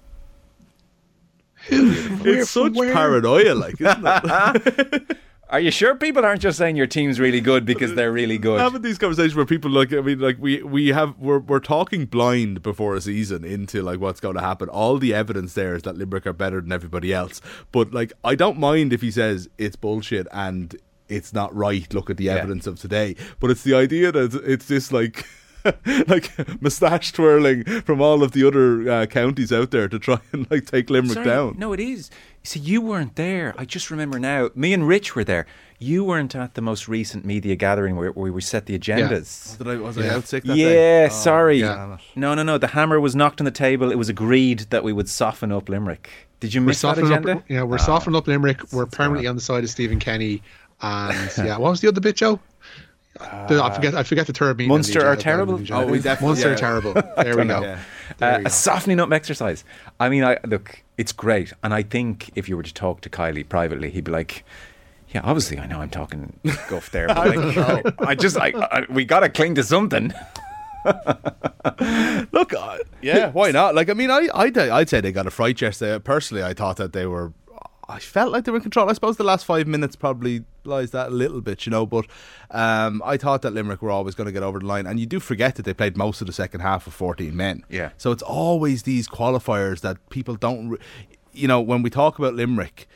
It's 1.68 2.50
such 2.50 2.74
paranoia, 2.74 3.54
like 3.54 3.80
isn't 3.80 4.04
it? 4.06 5.16
Are 5.50 5.60
you 5.60 5.70
sure 5.70 5.94
people 5.94 6.26
aren't 6.26 6.42
just 6.42 6.58
saying 6.58 6.76
your 6.76 6.86
team's 6.86 7.18
really 7.18 7.40
good 7.40 7.64
because 7.64 7.94
they're 7.94 8.12
really 8.12 8.36
good? 8.36 8.60
having 8.60 8.82
these 8.82 8.98
conversations 8.98 9.34
where 9.34 9.46
people 9.46 9.70
like 9.70 9.92
I 9.94 10.00
mean 10.02 10.18
like 10.18 10.36
we 10.38 10.62
we 10.62 10.88
have 10.88 11.18
we're 11.18 11.38
we're 11.38 11.58
talking 11.58 12.04
blind 12.04 12.62
before 12.62 12.94
a 12.94 13.00
season 13.00 13.44
into 13.44 13.82
like 13.82 13.98
what's 13.98 14.20
going 14.20 14.34
to 14.34 14.42
happen. 14.42 14.68
All 14.68 14.98
the 14.98 15.14
evidence 15.14 15.54
there 15.54 15.74
is 15.74 15.84
that 15.84 15.96
Limerick 15.96 16.26
are 16.26 16.34
better 16.34 16.60
than 16.60 16.70
everybody 16.70 17.14
else. 17.14 17.40
But 17.72 17.94
like 17.94 18.12
I 18.24 18.34
don't 18.34 18.58
mind 18.58 18.92
if 18.92 19.00
he 19.00 19.10
says 19.10 19.48
it's 19.56 19.76
bullshit 19.76 20.26
and 20.32 20.76
it's 21.08 21.32
not 21.32 21.54
right. 21.56 21.92
Look 21.94 22.10
at 22.10 22.18
the 22.18 22.28
evidence 22.28 22.66
of 22.66 22.78
today. 22.78 23.16
But 23.40 23.50
it's 23.50 23.62
the 23.62 23.74
idea 23.74 24.12
that 24.12 24.34
it's 24.44 24.66
this 24.66 24.92
like. 24.92 25.24
like 26.08 26.30
moustache 26.62 27.12
twirling 27.12 27.64
from 27.82 28.00
all 28.00 28.22
of 28.22 28.32
the 28.32 28.46
other 28.46 28.90
uh, 28.90 29.06
counties 29.06 29.52
out 29.52 29.70
there 29.70 29.88
to 29.88 29.98
try 29.98 30.20
and 30.32 30.50
like 30.50 30.66
take 30.66 30.90
Limerick 30.90 31.14
Sorry, 31.14 31.26
down. 31.26 31.56
No, 31.58 31.72
it 31.72 31.80
is. 31.80 32.10
See, 32.44 32.60
you 32.60 32.80
weren't 32.80 33.16
there. 33.16 33.54
I 33.58 33.64
just 33.64 33.90
remember 33.90 34.18
now. 34.18 34.50
Me 34.54 34.72
and 34.72 34.86
Rich 34.86 35.14
were 35.14 35.24
there. 35.24 35.46
You 35.80 36.04
weren't 36.04 36.34
at 36.34 36.54
the 36.54 36.60
most 36.62 36.88
recent 36.88 37.24
media 37.24 37.54
gathering 37.56 37.96
where, 37.96 38.10
where 38.12 38.32
we 38.32 38.40
set 38.40 38.66
the 38.66 38.78
agendas. 38.78 39.58
Did 39.58 39.68
I 39.68 39.76
was 39.76 39.98
I 39.98 40.04
Yeah. 40.04 40.14
out 40.16 40.26
sick 40.26 40.44
that 40.44 40.56
Yeah, 40.56 40.66
day? 40.68 41.04
Oh, 41.06 41.08
sorry. 41.08 41.60
damn 41.60 41.92
it. 41.94 42.00
No, 42.16 42.34
no, 42.34 42.42
no. 42.42 42.56
The 42.58 42.68
hammer 42.68 42.98
was 43.00 43.14
knocked 43.14 43.40
on 43.40 43.44
the 43.44 43.50
table. 43.50 43.90
It 43.92 43.96
was 43.98 44.08
agreed 44.08 44.60
that 44.70 44.82
we 44.82 44.92
would 44.92 45.08
soften 45.08 45.52
up 45.52 45.68
Limerick. 45.68 46.08
Did 46.40 46.54
you 46.54 46.60
We're 46.60 46.68
miss 46.68 46.82
that 46.82 46.98
agenda? 46.98 47.32
up. 47.36 47.44
Yeah, 47.48 47.64
we're 47.64 47.74
Oh. 47.76 47.78
softening 47.84 48.16
up 48.16 48.26
Limerick. 48.26 48.72
We're 48.72 48.86
permanently 48.86 49.26
on 49.26 49.34
the 49.36 49.42
side 49.42 49.62
of 49.64 49.70
Stephen 49.70 49.98
Kenny. 49.98 50.42
And 50.80 51.32
yeah, 51.38 51.58
what 51.58 51.70
was 51.70 51.80
the 51.80 51.88
other 51.88 52.00
bit, 52.00 52.14
Joe? 52.14 52.38
The- 53.18 53.62
I 53.62 53.74
forget. 53.74 53.94
I 53.94 54.02
forget 54.02 54.26
the 54.26 54.32
term. 54.32 54.56
meaning. 54.56 54.70
of 54.70 54.76
Munster 54.76 55.06
are 55.06 55.16
terrible? 55.16 55.56
the 55.56 55.62
agenda. 55.64 55.82
Oh, 55.82 55.90
we 55.90 55.98
definitely- 55.98 56.26
Munster 56.28 56.48
yeah. 56.48 56.54
are 56.54 56.58
terrible. 56.58 56.92
There 56.94 57.36
we 57.36 57.44
go. 57.44 57.60
Yeah. 57.62 57.78
There 58.18 58.34
Uh, 58.34 58.38
we 58.38 58.40
a 58.42 58.44
go. 58.44 58.50
softening 58.50 59.00
up 59.00 59.12
exercise. 59.12 59.64
I 60.00 60.08
mean, 60.08 60.24
I 60.24 60.38
look, 60.46 60.82
it's 60.96 61.12
great, 61.12 61.52
and 61.62 61.72
I 61.74 61.82
think 61.82 62.30
if 62.34 62.48
you 62.48 62.56
were 62.56 62.62
to 62.62 62.72
talk 62.74 63.00
to 63.02 63.10
Kiely 63.10 63.48
privately, 63.48 63.90
he'd 63.90 64.04
be 64.04 64.12
like, 64.12 64.44
"Yeah, 65.10 65.20
obviously, 65.24 65.58
I 65.58 65.66
know 65.66 65.80
I'm 65.80 65.90
talking 65.90 66.38
guff 66.68 66.90
there, 66.90 67.08
but 67.08 67.36
like, 67.36 67.94
I 68.00 68.14
just, 68.14 68.36
I, 68.36 68.48
I 68.56 68.86
we 68.90 69.04
got 69.04 69.20
to 69.20 69.28
cling 69.28 69.54
to 69.56 69.62
something." 69.64 70.12
Look, 72.32 72.54
uh, 72.54 72.78
yeah, 73.02 73.30
why 73.30 73.50
not? 73.50 73.74
Like, 73.74 73.90
I 73.90 73.94
mean, 73.94 74.10
I, 74.10 74.28
I'd, 74.34 74.56
I'd 74.56 74.88
say 74.88 75.00
they 75.00 75.12
got 75.12 75.26
a 75.26 75.30
fright 75.30 75.60
yesterday. 75.60 75.98
Personally, 75.98 76.42
I 76.42 76.54
thought 76.54 76.76
that 76.76 76.92
they 76.92 77.06
were. 77.06 77.32
I 77.90 77.98
felt 78.00 78.32
like 78.32 78.44
they 78.44 78.50
were 78.50 78.58
in 78.58 78.62
control. 78.62 78.90
I 78.90 78.92
suppose 78.92 79.16
the 79.16 79.24
last 79.24 79.46
five 79.46 79.66
minutes 79.66 79.96
probably 79.96 80.44
lies 80.64 80.90
that 80.90 81.08
a 81.08 81.10
little 81.10 81.40
bit, 81.40 81.64
you 81.64 81.70
know. 81.70 81.86
But 81.86 82.04
um, 82.50 83.02
I 83.04 83.16
thought 83.16 83.40
that 83.42 83.52
Limerick 83.54 83.80
were 83.80 83.90
always 83.90 84.14
going 84.14 84.26
to 84.26 84.32
get 84.32 84.42
over 84.42 84.58
the 84.58 84.66
line, 84.66 84.86
and 84.86 85.00
you 85.00 85.06
do 85.06 85.18
forget 85.20 85.54
that 85.56 85.64
they 85.64 85.72
played 85.72 85.96
most 85.96 86.20
of 86.20 86.26
the 86.26 86.32
second 86.32 86.60
half 86.60 86.84
with 86.84 86.92
fourteen 86.94 87.34
men. 87.36 87.64
Yeah. 87.70 87.90
So 87.96 88.12
it's 88.12 88.22
always 88.22 88.82
these 88.82 89.08
qualifiers 89.08 89.80
that 89.80 89.96
people 90.10 90.34
don't. 90.36 90.68
Re- 90.70 90.78
you 91.32 91.48
know, 91.48 91.60
when 91.60 91.82
we 91.82 91.88
talk 91.90 92.18
about 92.18 92.34
Limerick, 92.34 92.86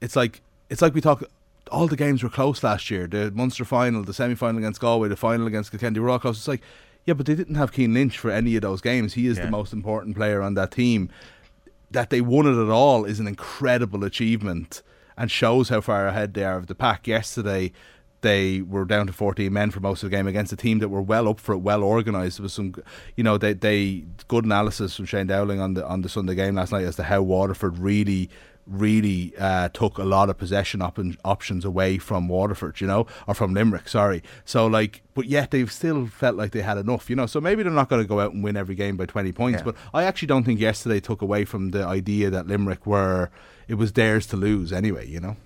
it's 0.00 0.16
like 0.16 0.42
it's 0.68 0.82
like 0.82 0.94
we 0.94 1.00
talk. 1.00 1.22
All 1.70 1.86
the 1.86 1.96
games 1.96 2.22
were 2.22 2.28
close 2.28 2.62
last 2.62 2.90
year. 2.90 3.06
The 3.06 3.30
Munster 3.30 3.64
final, 3.64 4.02
the 4.02 4.12
semi 4.14 4.34
final 4.34 4.58
against 4.58 4.80
Galway, 4.80 5.08
the 5.08 5.16
final 5.16 5.46
against 5.46 5.70
Kilkenny 5.70 5.98
were 6.00 6.10
all 6.10 6.18
close. 6.18 6.36
It's 6.38 6.48
like, 6.48 6.60
yeah, 7.06 7.14
but 7.14 7.24
they 7.26 7.34
didn't 7.34 7.54
have 7.54 7.72
Cian 7.74 7.94
Lynch 7.94 8.18
for 8.18 8.30
any 8.30 8.54
of 8.56 8.62
those 8.62 8.80
games. 8.80 9.14
He 9.14 9.26
is 9.26 9.38
Yeah. 9.38 9.46
the 9.46 9.50
most 9.50 9.72
important 9.72 10.14
player 10.16 10.42
on 10.42 10.54
that 10.54 10.72
team. 10.72 11.08
That 11.94 12.10
they 12.10 12.20
won 12.20 12.46
it 12.46 12.62
at 12.62 12.70
all 12.70 13.04
is 13.04 13.18
an 13.18 13.26
incredible 13.26 14.04
achievement 14.04 14.82
and 15.16 15.30
shows 15.30 15.68
how 15.68 15.80
far 15.80 16.06
ahead 16.06 16.34
they 16.34 16.44
are 16.44 16.58
of 16.58 16.66
the 16.66 16.74
pack. 16.74 17.06
Yesterday, 17.06 17.72
they 18.20 18.62
were 18.62 18.84
down 18.84 19.06
to 19.06 19.12
14 19.12 19.52
men 19.52 19.70
for 19.70 19.80
most 19.80 20.02
of 20.02 20.10
the 20.10 20.16
game 20.16 20.26
against 20.26 20.52
a 20.52 20.56
team 20.56 20.78
that 20.80 20.88
were 20.88 21.02
well 21.02 21.28
up 21.28 21.38
for 21.38 21.52
it, 21.52 21.58
well 21.58 21.84
organised. 21.84 22.38
There 22.38 22.42
was 22.42 22.52
some, 22.52 22.74
you 23.16 23.22
know, 23.22 23.38
they 23.38 23.52
they 23.52 24.04
good 24.28 24.44
analysis 24.44 24.96
from 24.96 25.04
Shane 25.04 25.26
Dowling 25.26 25.60
on 25.60 25.74
the 25.74 25.86
on 25.86 26.02
the 26.02 26.08
Sunday 26.08 26.34
game 26.34 26.54
last 26.56 26.72
night 26.72 26.84
as 26.84 26.96
to 26.96 27.04
how 27.04 27.22
Waterford 27.22 27.78
really 27.78 28.28
really 28.66 29.34
uh, 29.38 29.68
took 29.70 29.98
a 29.98 30.04
lot 30.04 30.30
of 30.30 30.38
possession 30.38 30.80
op- 30.82 30.98
options 31.24 31.64
away 31.64 31.98
from 31.98 32.28
Waterford, 32.28 32.80
you 32.80 32.86
know, 32.86 33.06
or 33.26 33.34
from 33.34 33.52
Limerick, 33.54 33.88
sorry. 33.88 34.22
So, 34.44 34.66
like, 34.66 35.02
but 35.14 35.26
yet 35.26 35.50
they've 35.50 35.70
still 35.70 36.06
felt 36.06 36.36
like 36.36 36.52
they 36.52 36.62
had 36.62 36.78
enough, 36.78 37.10
you 37.10 37.16
know. 37.16 37.26
So 37.26 37.40
maybe 37.40 37.62
they're 37.62 37.72
not 37.72 37.88
going 37.88 38.02
to 38.02 38.08
go 38.08 38.20
out 38.20 38.32
and 38.32 38.42
win 38.42 38.56
every 38.56 38.74
game 38.74 38.96
by 38.96 39.06
20 39.06 39.32
points, 39.32 39.58
Yeah. 39.60 39.64
but 39.64 39.76
I 39.92 40.04
actually 40.04 40.28
don't 40.28 40.44
think 40.44 40.60
yesterday 40.60 41.00
took 41.00 41.20
away 41.22 41.44
from 41.44 41.70
the 41.72 41.84
idea 41.84 42.30
that 42.30 42.46
Limerick 42.46 42.86
were, 42.86 43.30
it 43.68 43.74
was 43.74 43.92
theirs 43.92 44.26
to 44.28 44.36
lose 44.36 44.72
anyway, 44.72 45.06
you 45.06 45.20
know. 45.20 45.36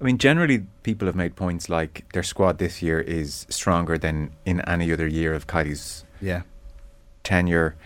I 0.00 0.04
mean, 0.04 0.18
generally, 0.18 0.66
people 0.82 1.06
have 1.06 1.14
made 1.16 1.36
points 1.36 1.68
like 1.68 2.04
their 2.12 2.22
squad 2.22 2.58
this 2.58 2.82
year 2.82 3.00
is 3.00 3.46
stronger 3.48 3.96
than 3.96 4.32
in 4.44 4.60
any 4.62 4.92
other 4.92 5.06
year 5.06 5.32
of 5.32 5.46
Kiely's 5.46 6.04
Yeah. 6.20 6.42
tenure. 7.22 7.76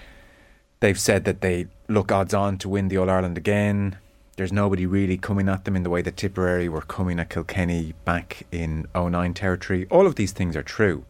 They've 0.80 0.98
said 0.98 1.24
that 1.24 1.40
they 1.40 1.66
look 1.88 2.10
odds 2.12 2.34
on 2.34 2.58
to 2.58 2.68
win 2.68 2.88
the 2.88 2.98
All 2.98 3.08
Ireland 3.10 3.38
again. 3.38 3.98
There's 4.36 4.52
nobody 4.52 4.84
really 4.84 5.16
coming 5.16 5.48
at 5.48 5.64
them 5.64 5.76
in 5.76 5.82
the 5.82 5.88
way 5.90 6.02
that 6.02 6.16
Tipperary 6.16 6.68
were 6.68 6.82
coming 6.82 7.18
at 7.18 7.30
Kilkenny 7.30 7.94
back 8.04 8.46
in 8.52 8.86
09 8.94 9.32
territory. 9.32 9.86
All 9.90 10.06
of 10.06 10.16
these 10.16 10.32
things 10.32 10.54
are 10.56 10.62
true. 10.62 11.06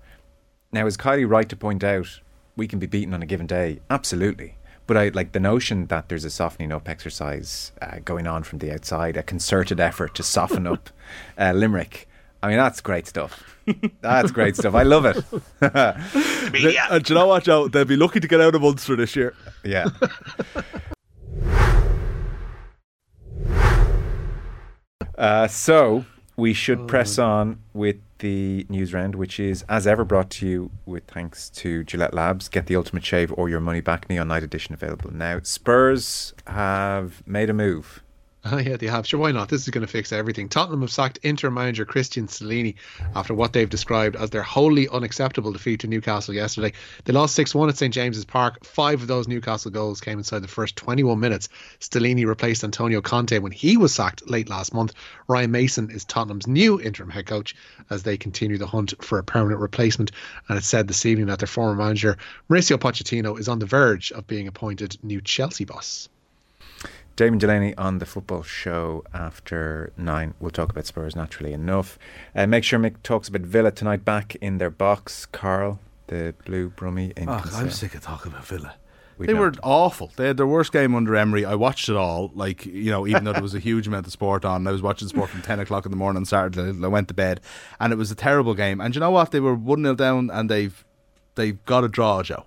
Now, 0.73 0.87
is 0.87 0.97
Kiely 0.97 1.29
right 1.29 1.49
to 1.49 1.57
point 1.57 1.83
out 1.83 2.21
we 2.57 2.69
can 2.69 2.79
be 2.79 2.87
beaten 2.87 3.13
on 3.15 3.23
a 3.23 3.27
given 3.27 3.47
day? 3.49 3.81
Absolutely. 3.91 4.57
But 4.87 4.97
I 4.97 5.09
like 5.09 5.33
the 5.33 5.41
notion 5.41 5.87
that 5.87 6.09
there's 6.09 6.25
a 6.25 6.31
softening 6.31 6.71
up 6.71 6.89
exercise 6.89 7.73
uh, 7.83 7.99
going 8.05 8.29
on 8.29 8.45
from 8.45 8.61
the 8.61 8.73
outside, 8.73 9.17
a 9.17 9.25
concerted 9.25 9.81
effort 9.81 10.15
to 10.15 10.23
soften 10.23 10.65
up 10.67 10.91
uh, 11.39 11.53
Limerick. 11.53 12.09
I 12.45 12.49
mean, 12.49 12.59
that's 12.59 12.81
great 12.81 13.09
stuff. 13.09 13.57
That's 14.03 14.31
great 14.31 14.55
stuff. 14.55 14.75
I 14.77 14.85
love 14.85 15.05
it. 15.05 15.17
They- 16.53 16.77
and 16.77 17.05
do 17.05 17.13
you 17.13 17.19
know 17.19 17.27
what, 17.27 17.43
Joe? 17.43 17.67
They'll 17.67 17.85
be 17.85 17.97
lucky 17.97 18.21
to 18.21 18.29
get 18.29 18.41
out 18.41 18.55
of 18.55 18.63
Munster 18.63 18.95
this 18.95 19.17
year. 19.17 19.35
yeah. 19.65 19.87
Uh, 25.17 25.49
so 25.49 26.05
we 26.37 26.53
should 26.53 26.87
press 26.87 27.19
on 27.19 27.59
with 27.73 27.97
the 28.19 28.67
news 28.69 28.95
round, 28.95 29.15
which 29.15 29.39
is 29.41 29.65
as 29.69 29.87
ever 29.87 30.05
brought 30.05 30.31
to 30.31 30.47
you 30.47 30.71
with 30.85 31.05
thanks 31.05 31.51
to 31.51 31.85
Gillette 31.85 32.15
Labs. 32.15 32.49
Get 32.49 32.67
the 32.67 32.77
ultimate 32.77 33.05
shave 33.05 33.33
or 33.37 33.49
your 33.49 33.61
money 33.61 33.81
back. 33.81 34.09
Neon 34.09 34.29
Night 34.29 34.43
Edition 34.43 34.75
available 34.75 35.11
now. 35.13 35.41
Spurs 35.43 36.35
have 36.47 37.27
made 37.27 37.51
a 37.51 37.55
move. 37.55 38.03
Oh, 38.49 38.59
yeah, 38.59 38.77
they 38.77 38.87
have. 38.87 39.05
Sure, 39.09 39.19
why 39.19 39.33
not? 39.33 39.49
This 39.49 39.63
is 39.63 39.71
going 39.71 39.85
to 39.85 39.91
fix 39.91 40.13
everything. 40.13 40.49
Tottenham 40.49 40.83
have 40.83 40.93
sacked 40.93 41.19
Inter 41.25 41.51
manager 41.51 41.85
Christian 41.85 42.29
Stellini 42.29 42.77
after 43.17 43.35
what 43.35 43.53
they've 43.53 43.69
described 43.69 44.15
as 44.15 44.31
their 44.31 44.45
wholly 44.45 44.89
unacceptable 44.89 45.51
defeat 45.51 45.81
to 45.81 45.89
Newcastle 45.89 46.33
yesterday. 46.33 46.73
They 47.05 47.13
lost 47.13 47.35
6 47.35 47.57
1 47.57 47.69
at 47.71 47.77
St 47.77 47.93
James's 47.93 48.25
Park. 48.25 48.65
Five 48.65 49.03
of 49.03 49.09
those 49.09 49.27
Newcastle 49.27 49.73
goals 49.73 50.01
came 50.01 50.19
inside 50.19 50.45
the 50.45 50.49
first 50.49 50.77
21 50.77 51.19
minutes. 51.19 51.49
Stellini 51.81 52.25
replaced 52.25 52.63
Antonio 52.63 53.01
Conte 53.01 53.37
when 53.41 53.51
he 53.51 53.77
was 53.77 53.93
sacked 53.93 54.31
late 54.31 54.49
last 54.49 54.73
month. 54.73 54.93
Ryan 55.27 55.51
Mason 55.51 55.91
is 55.91 56.05
Tottenham's 56.05 56.47
new 56.47 56.81
interim 56.81 57.11
head 57.11 57.27
coach 57.27 57.57
as 57.91 58.05
they 58.05 58.17
continue 58.17 58.59
the 58.59 58.67
hunt 58.69 58.95
for 59.03 59.19
a 59.19 59.25
permanent 59.25 59.61
replacement. 59.61 60.13
And 60.49 60.57
it's 60.57 60.69
said 60.69 60.87
this 60.87 61.05
evening 61.05 61.27
that 61.27 61.41
their 61.41 61.49
former 61.49 61.75
manager, 61.75 62.17
Mauricio 62.49 62.77
Pochettino, 62.77 63.41
is 63.41 63.49
on 63.49 63.59
the 63.59 63.67
verge 63.67 64.13
of 64.13 64.29
being 64.29 64.47
appointed 64.47 64.99
new 65.03 65.21
Chelsea 65.21 65.65
boss. 65.65 66.09
Damien 67.17 67.39
Delaney 67.39 67.75
on 67.77 67.99
the 67.99 68.05
football 68.05 68.43
show 68.43 69.03
after 69.15 69.91
nine. 69.97 70.35
We'll 70.39 70.51
talk 70.51 70.71
about 70.71 70.85
Spurs 70.85 71.17
naturally 71.17 71.55
enough. 71.55 71.99
Uh, 72.35 72.47
make 72.47 72.63
sure 72.63 72.79
Mick 72.79 73.03
talks 73.03 73.29
about 73.29 73.41
Villa 73.41 73.71
tonight 73.73 74.05
back 74.05 74.35
in 74.37 74.59
their 74.59 74.69
box. 74.69 75.25
Carl, 75.25 75.81
the 76.09 76.35
blue 76.45 76.69
Brummy 76.69 77.15
in 77.17 77.31
Oh, 77.31 77.43
I'm 77.55 77.71
sick 77.71 77.95
of 77.95 78.03
talking 78.03 78.33
about 78.33 78.45
Villa. 78.45 78.75
We 79.17 79.27
they 79.27 79.33
know. 79.33 79.41
were 79.41 79.55
awful. 79.63 80.13
They 80.17 80.27
had 80.27 80.37
their 80.37 80.47
worst 80.47 80.73
game 80.73 80.95
under 80.95 81.17
Emery. 81.17 81.47
I 81.47 81.55
watched 81.55 81.89
it 81.89 81.97
all. 81.97 82.31
Like 82.35 82.67
you 82.67 82.91
know, 82.91 83.07
even 83.07 83.25
though 83.25 83.33
there 83.33 83.41
was 83.41 83.55
a 83.55 83.59
huge 83.61 83.87
amount 83.87 84.07
of 84.07 84.13
sport 84.13 84.45
on, 84.45 84.67
I 84.67 84.73
was 84.73 84.83
watching 84.83 85.09
sport 85.09 85.31
from 85.31 85.41
ten 85.41 85.59
o'clock 85.59 85.87
in 85.87 85.91
the 85.91 85.97
morning 85.97 86.19
on 86.19 86.27
Saturday. 86.27 86.85
I 86.85 86.87
went 86.89 87.09
to 87.09 87.15
bed, 87.15 87.41
and 87.81 87.95
it 87.95 87.97
was 87.97 88.11
a 88.11 88.15
terrible 88.15 88.53
game. 88.53 88.79
And 88.79 88.95
you 88.95 89.01
know 89.01 89.11
what? 89.11 89.31
They 89.31 89.41
were 89.41 89.55
one 89.55 89.83
0 89.83 89.95
down, 89.95 90.29
and 90.31 90.51
they've 90.51 90.85
they've 91.35 91.65
got 91.65 91.83
a 91.83 91.89
draw, 91.89 92.23
Joe, 92.23 92.45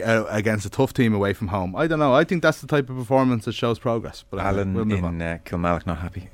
against 0.00 0.66
a 0.66 0.70
tough 0.70 0.92
team 0.92 1.14
away 1.14 1.32
from 1.32 1.48
home. 1.48 1.74
I 1.76 1.86
don't 1.86 1.98
know. 1.98 2.14
I 2.14 2.24
think 2.24 2.42
that's 2.42 2.60
the 2.60 2.66
type 2.66 2.88
of 2.90 2.96
performance 2.96 3.44
that 3.44 3.52
shows 3.52 3.78
progress. 3.78 4.24
But 4.30 4.40
Alan 4.40 4.74
we'll 4.74 4.90
in 4.92 5.22
uh, 5.22 5.38
Kilmallock 5.44 5.86
not 5.86 5.98
happy. 5.98 6.28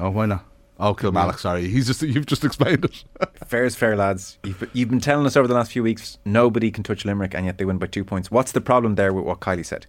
Oh, 0.00 0.10
why 0.10 0.26
not? 0.26 0.44
Oh, 0.80 0.94
Kilmallock. 0.94 1.38
Sorry, 1.38 1.68
he's 1.68 1.86
just 1.86 2.02
you've 2.02 2.26
just 2.26 2.44
explained 2.44 2.84
it. 2.84 3.04
Fair 3.46 3.64
is 3.64 3.74
fair, 3.74 3.96
lads. 3.96 4.38
You've, 4.44 4.70
you've 4.72 4.90
been 4.90 5.00
telling 5.00 5.26
us 5.26 5.36
over 5.36 5.48
the 5.48 5.54
last 5.54 5.72
few 5.72 5.82
weeks 5.82 6.18
nobody 6.24 6.70
can 6.70 6.84
touch 6.84 7.04
Limerick, 7.04 7.34
and 7.34 7.46
yet 7.46 7.58
they 7.58 7.64
win 7.64 7.78
by 7.78 7.86
two 7.86 8.04
points. 8.04 8.30
What's 8.30 8.52
the 8.52 8.60
problem 8.60 8.94
there 8.94 9.12
with 9.12 9.24
what 9.24 9.40
Kiely 9.40 9.66
said? 9.66 9.86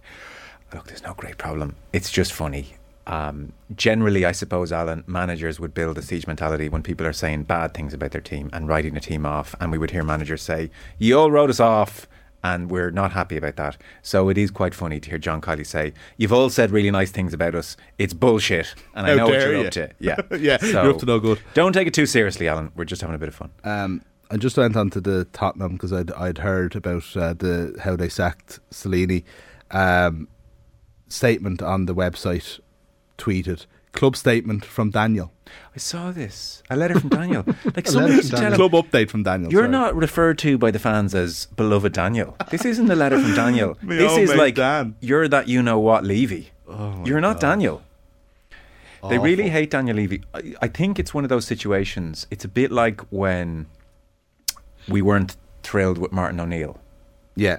Look, 0.74 0.86
there's 0.86 1.02
no 1.02 1.14
great 1.14 1.38
problem. 1.38 1.76
It's 1.92 2.10
just 2.10 2.32
funny. 2.32 2.74
Um, 3.06 3.54
generally, 3.74 4.24
I 4.24 4.30
suppose, 4.32 4.70
Alan, 4.70 5.02
managers 5.06 5.58
would 5.58 5.74
build 5.74 5.98
a 5.98 6.02
siege 6.02 6.28
mentality 6.28 6.68
when 6.68 6.82
people 6.82 7.06
are 7.06 7.12
saying 7.12 7.44
bad 7.44 7.74
things 7.74 7.92
about 7.92 8.12
their 8.12 8.20
team 8.20 8.50
and 8.52 8.68
writing 8.68 8.96
a 8.96 9.00
team 9.00 9.26
off. 9.26 9.54
And 9.60 9.72
we 9.72 9.78
would 9.78 9.90
hear 9.90 10.04
managers 10.04 10.42
say, 10.42 10.70
You 10.98 11.18
all 11.18 11.30
wrote 11.30 11.50
us 11.50 11.58
off, 11.58 12.06
and 12.42 12.70
we're 12.70 12.90
not 12.90 13.12
happy 13.12 13.36
about 13.36 13.56
that. 13.56 13.76
So 14.02 14.28
it 14.28 14.38
is 14.38 14.50
quite 14.50 14.74
funny 14.74 15.00
to 15.00 15.10
hear 15.10 15.18
John 15.18 15.40
Kiely 15.40 15.66
say, 15.66 15.92
You've 16.16 16.32
all 16.32 16.50
said 16.50 16.70
really 16.70 16.90
nice 16.90 17.10
things 17.10 17.34
about 17.34 17.54
us. 17.54 17.76
It's 17.98 18.14
bullshit. 18.14 18.74
And 18.94 19.06
I 19.06 19.10
How 19.10 19.16
know 19.16 19.24
what 19.26 19.32
dare 19.32 19.52
you're 19.52 19.60
you." 19.60 19.66
up 19.66 19.72
to. 19.72 19.90
Yeah. 19.98 20.16
Yeah, 20.38 20.58
you're 20.62 20.90
up 20.90 20.98
to 20.98 21.06
no 21.06 21.18
good. 21.20 21.40
Don't 21.54 21.72
take 21.72 21.86
it 21.86 21.94
too 21.94 22.06
seriously, 22.06 22.48
Alan. 22.48 22.72
We're 22.74 22.84
just 22.84 23.02
having 23.02 23.14
a 23.14 23.18
bit 23.18 23.28
of 23.28 23.34
fun. 23.34 23.50
Um, 23.64 24.02
I 24.30 24.36
just 24.36 24.56
went 24.56 24.76
on 24.76 24.90
to 24.90 25.00
the 25.00 25.26
Tottenham 25.32 25.72
because 25.72 25.92
I'd 25.92 26.12
I'd 26.12 26.38
heard 26.38 26.76
about 26.76 27.16
uh, 27.16 27.34
the 27.34 27.76
how 27.82 27.96
they 27.96 28.08
sacked 28.08 28.60
Stellini. 28.70 29.24
Um, 29.72 30.28
statement 31.08 31.60
on 31.62 31.86
the 31.86 31.94
website 31.94 32.60
tweeted 33.18 33.66
club 33.92 34.16
statement 34.16 34.64
from 34.64 34.90
Daniel. 34.90 35.32
I 35.74 35.78
saw 35.78 36.10
this. 36.10 36.62
A 36.70 36.76
letter 36.76 36.98
from 36.98 37.10
Daniel. 37.10 37.44
Like 37.76 37.86
somebody 37.86 38.14
needs 38.14 38.30
to 38.30 38.36
tell 38.36 38.52
him. 38.52 38.56
Club 38.56 38.72
update 38.72 39.08
from 39.10 39.22
Daniel. 39.22 39.50
You're 39.50 39.62
sorry. 39.62 39.72
not 39.72 39.96
referred 39.96 40.38
to 40.38 40.58
by 40.58 40.70
the 40.70 40.78
fans 40.78 41.14
as 41.14 41.46
beloved 41.56 41.92
Daniel. 41.92 42.36
This 42.50 42.64
isn't 42.64 42.90
a 42.90 42.96
letter 42.96 43.20
from 43.20 43.34
Daniel. 43.34 43.76
This 43.82 44.16
is 44.16 44.34
like 44.34 44.54
Dan. 44.54 44.96
you're 45.00 45.28
that 45.28 45.48
you 45.48 45.62
know 45.62 45.78
what 45.78 46.04
Levy. 46.04 46.50
Oh 46.68 47.04
you're 47.04 47.20
not 47.20 47.40
Daniel. 47.40 47.82
They 49.08 49.18
really 49.18 49.48
hate 49.48 49.70
Daniel 49.70 49.96
Levy. 49.96 50.22
I, 50.34 50.54
I 50.60 50.68
think 50.68 50.98
it's 50.98 51.14
one 51.14 51.24
of 51.24 51.30
those 51.30 51.46
situations. 51.46 52.26
It's 52.30 52.44
a 52.44 52.48
bit 52.48 52.70
like 52.70 53.00
when 53.10 53.66
we 54.88 55.00
weren't 55.00 55.36
thrilled 55.62 55.98
with 55.98 56.12
Martin 56.12 56.38
O'Neill. 56.40 56.78
Yeah. 57.34 57.58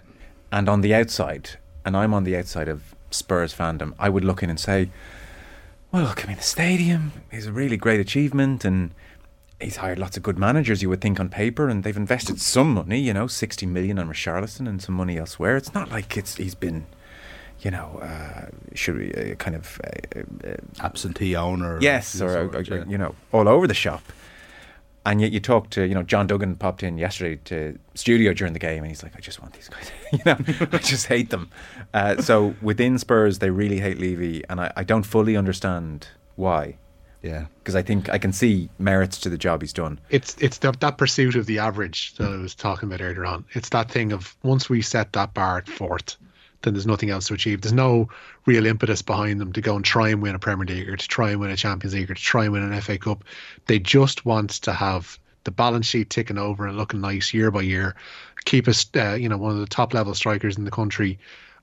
And 0.51 0.69
on 0.69 0.81
the 0.81 0.93
outside, 0.93 1.51
and 1.85 1.97
I'm 1.97 2.13
on 2.13 2.25
the 2.25 2.37
outside 2.37 2.67
of 2.67 2.93
Spurs 3.09 3.55
fandom, 3.55 3.93
I 3.97 4.09
would 4.09 4.23
look 4.23 4.43
in 4.43 4.49
and 4.49 4.59
say, 4.59 4.89
well, 5.91 6.03
look, 6.03 6.23
I 6.23 6.27
mean, 6.27 6.37
the 6.37 6.43
stadium 6.43 7.11
is 7.31 7.47
a 7.47 7.51
really 7.51 7.77
great 7.77 7.99
achievement, 7.99 8.63
and 8.63 8.91
he's 9.59 9.77
hired 9.77 9.99
lots 9.99 10.17
of 10.17 10.23
good 10.23 10.39
managers, 10.39 10.81
you 10.81 10.89
would 10.89 11.01
think, 11.01 11.19
on 11.19 11.29
paper, 11.29 11.67
and 11.67 11.83
they've 11.83 11.97
invested 11.97 12.39
some 12.39 12.73
money, 12.73 12.99
you 12.99 13.13
know, 13.13 13.27
60 13.27 13.65
million 13.65 13.99
on 13.99 14.07
Richarlison 14.09 14.67
and 14.67 14.81
some 14.81 14.95
money 14.95 15.17
elsewhere. 15.17 15.57
It's 15.57 15.73
not 15.73 15.91
like 15.91 16.15
it's 16.15 16.35
he's 16.35 16.55
been, 16.55 16.85
you 17.59 17.71
know, 17.71 17.99
uh, 18.01 18.47
should 18.73 18.97
we, 18.97 19.13
uh, 19.13 19.35
kind 19.35 19.55
of, 19.55 19.81
uh, 19.83 20.19
uh, 20.47 20.85
Absentee 20.85 21.35
owner. 21.35 21.77
yes, 21.81 22.21
or, 22.21 22.29
uh, 22.29 22.51
sort, 22.51 22.71
uh, 22.71 22.75
yeah. 22.75 22.83
you 22.87 22.97
know, 22.97 23.15
all 23.31 23.47
over 23.49 23.67
the 23.67 23.73
shop. 23.73 24.01
And 25.03 25.19
yet 25.19 25.31
you 25.31 25.39
talk 25.39 25.71
to, 25.71 25.83
you 25.83 25.95
know, 25.95 26.03
John 26.03 26.27
Duggan 26.27 26.55
popped 26.57 26.83
in 26.83 26.97
yesterday 26.99 27.39
to 27.45 27.79
studio 27.95 28.33
during 28.33 28.53
the 28.53 28.59
game, 28.59 28.83
and 28.83 28.87
he's 28.87 29.01
like, 29.01 29.15
I 29.15 29.19
just 29.19 29.41
want 29.41 29.53
these 29.53 29.67
guys, 29.67 29.91
you 30.11 30.19
know, 30.25 30.37
I 30.71 30.77
just 30.77 31.07
hate 31.07 31.31
them. 31.31 31.49
Uh, 31.93 32.21
so 32.21 32.53
within 32.61 32.99
Spurs, 32.99 33.39
they 33.39 33.49
really 33.49 33.79
hate 33.79 33.97
Levy, 33.97 34.43
and 34.47 34.61
I, 34.61 34.71
I 34.77 34.83
don't 34.83 35.01
fully 35.03 35.35
understand 35.35 36.07
why, 36.35 36.77
Yeah. 37.23 37.45
because 37.59 37.75
I 37.75 37.81
think 37.81 38.09
I 38.09 38.19
can 38.19 38.31
see 38.31 38.69
merits 38.77 39.17
to 39.21 39.29
the 39.29 39.39
job 39.39 39.61
he's 39.63 39.73
done. 39.73 39.99
it's 40.11 40.35
it's 40.39 40.59
the, 40.59 40.71
that 40.73 40.99
pursuit 40.99 41.35
of 41.35 41.47
the 41.47 41.57
average 41.57 42.13
that 42.17 42.31
I 42.31 42.37
was 42.37 42.53
talking 42.53 42.87
about 42.87 43.01
earlier 43.03 43.25
on. 43.25 43.43
It's 43.53 43.69
that 43.69 43.89
thing 43.89 44.11
of 44.11 44.35
once 44.43 44.69
we 44.69 44.83
set 44.83 45.13
that 45.13 45.33
bar 45.33 45.57
at 45.57 45.67
fourth, 45.67 46.15
then 46.61 46.73
there's 46.73 46.87
nothing 46.87 47.09
else 47.09 47.27
to 47.27 47.33
achieve. 47.33 47.61
There's 47.61 47.73
no 47.73 48.09
real 48.45 48.65
impetus 48.65 49.01
behind 49.01 49.41
them 49.41 49.53
to 49.53 49.61
go 49.61 49.75
and 49.75 49.85
try 49.85 50.09
and 50.09 50.21
win 50.21 50.35
a 50.35 50.39
Premier 50.39 50.65
League 50.65 50.89
or 50.89 50.97
to 50.97 51.07
try 51.07 51.31
and 51.31 51.39
win 51.39 51.51
a 51.51 51.55
Champions 51.55 51.93
League 51.93 52.11
or 52.11 52.13
to 52.13 52.21
try 52.21 52.43
and 52.43 52.53
win 52.53 52.63
an 52.63 52.81
FA 52.81 52.97
Cup. 52.97 53.23
They 53.67 53.79
just 53.79 54.25
want 54.25 54.51
to 54.51 54.73
have 54.73 55.19
the 55.43 55.51
balance 55.51 55.87
sheet 55.87 56.09
ticking 56.09 56.37
over 56.37 56.67
and 56.67 56.77
looking 56.77 57.01
nice 57.01 57.33
year 57.33 57.49
by 57.49 57.61
year, 57.61 57.95
keep 58.45 58.67
us, 58.67 58.85
uh, 58.95 59.13
you 59.13 59.27
know, 59.27 59.37
one 59.37 59.51
of 59.51 59.59
the 59.59 59.65
top 59.65 59.93
level 59.93 60.13
strikers 60.13 60.57
in 60.57 60.65
the 60.65 60.71
country 60.71 61.17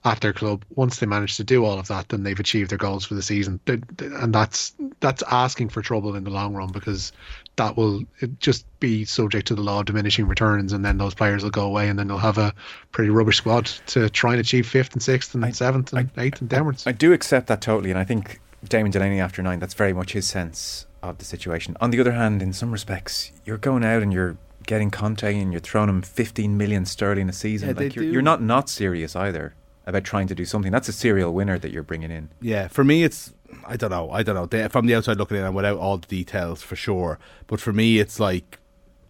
at 0.04 0.20
their 0.20 0.32
club. 0.32 0.64
Once 0.76 0.98
they 1.00 1.06
manage 1.06 1.36
to 1.36 1.44
do 1.44 1.64
all 1.64 1.78
of 1.78 1.88
that, 1.88 2.08
then 2.08 2.22
they've 2.22 2.38
achieved 2.38 2.70
their 2.70 2.78
goals 2.78 3.04
for 3.04 3.14
the 3.14 3.22
season, 3.22 3.58
They- 3.66 3.80
they- 3.96 4.06
and 4.06 4.32
that's 4.34 4.74
that's 5.00 5.22
asking 5.30 5.68
for 5.68 5.80
trouble 5.82 6.14
in 6.16 6.24
the 6.24 6.30
long 6.30 6.54
run 6.54 6.70
because 6.72 7.12
that 7.56 7.76
will 7.76 8.02
just 8.40 8.64
be 8.80 9.04
subject 9.04 9.46
to 9.48 9.54
the 9.54 9.60
law 9.62 9.80
of 9.80 9.86
diminishing 9.86 10.26
returns, 10.26 10.72
and 10.72 10.84
then 10.84 10.98
those 10.98 11.14
players 11.14 11.42
will 11.42 11.50
go 11.50 11.66
away, 11.66 11.88
and 11.88 11.98
then 11.98 12.08
they'll 12.08 12.18
have 12.18 12.38
a 12.38 12.52
pretty 12.92 13.10
rubbish 13.10 13.36
squad 13.38 13.66
to 13.86 14.08
try 14.10 14.32
and 14.32 14.40
achieve 14.40 14.66
fifth 14.66 14.92
and 14.92 15.02
sixth 15.02 15.34
and 15.34 15.54
seventh 15.56 15.92
and 15.92 16.10
eighth 16.16 16.40
and 16.40 16.48
downwards. 16.48 16.86
I 16.86 16.92
do 16.92 17.12
accept 17.12 17.46
that 17.48 17.60
totally, 17.60 17.90
and 17.90 17.98
I 17.98 18.04
think 18.04 18.40
Damien 18.68 18.90
Delaney 18.90 19.20
after 19.20 19.42
nine, 19.42 19.58
that's 19.60 19.74
very 19.74 19.92
much 19.92 20.12
his 20.12 20.26
sense 20.26 20.86
of 21.02 21.18
the 21.18 21.24
situation. 21.24 21.76
On 21.80 21.90
the 21.90 22.00
other 22.00 22.12
hand, 22.12 22.42
in 22.42 22.52
some 22.52 22.72
respects, 22.72 23.30
you're 23.44 23.58
going 23.58 23.84
out 23.84 24.02
and 24.02 24.12
you're 24.12 24.36
getting 24.66 24.90
Conte 24.90 25.22
and 25.40 25.52
you're 25.52 25.60
throwing 25.60 25.88
him 25.88 26.02
15 26.02 26.56
million 26.56 26.84
sterling 26.84 27.28
a 27.28 27.32
season. 27.32 27.68
Yeah, 27.68 27.72
they 27.74 27.84
like 27.86 27.94
you're, 27.96 28.04
do. 28.04 28.10
you're 28.12 28.22
not 28.22 28.42
not 28.42 28.68
serious 28.68 29.14
either 29.16 29.54
about 29.88 30.04
trying 30.04 30.26
to 30.28 30.34
do 30.34 30.44
something. 30.44 30.70
That's 30.70 30.88
a 30.88 30.92
serial 30.92 31.32
winner 31.32 31.58
that 31.58 31.72
you're 31.72 31.82
bringing 31.82 32.10
in. 32.10 32.28
Yeah, 32.40 32.68
for 32.68 32.84
me, 32.84 33.02
it's 33.04 33.32
I 33.66 33.76
don't 33.76 33.90
know, 33.90 34.10
I 34.10 34.22
don't 34.22 34.34
know. 34.34 34.46
They, 34.46 34.68
from 34.68 34.86
the 34.86 34.94
outside 34.94 35.16
looking 35.16 35.38
in, 35.38 35.44
and 35.44 35.54
without 35.54 35.78
all 35.78 35.96
the 35.96 36.06
details 36.06 36.62
for 36.62 36.76
sure. 36.76 37.18
But 37.46 37.60
for 37.60 37.72
me, 37.72 37.98
it's 37.98 38.20
like 38.20 38.58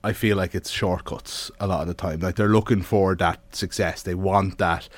I 0.05 0.13
feel 0.13 0.37
like 0.37 0.55
it's 0.55 0.71
shortcuts 0.71 1.51
a 1.59 1.67
lot 1.67 1.83
of 1.83 1.89
the 1.89 1.95
time. 1.95 2.21
Like 2.21 2.37
they're 2.37 2.49
looking 2.49 2.83
for 2.83 3.17
that 3.17 3.41
success. 3.55 4.03
They 4.03 4.15
want 4.15 4.59
that 4.59 4.89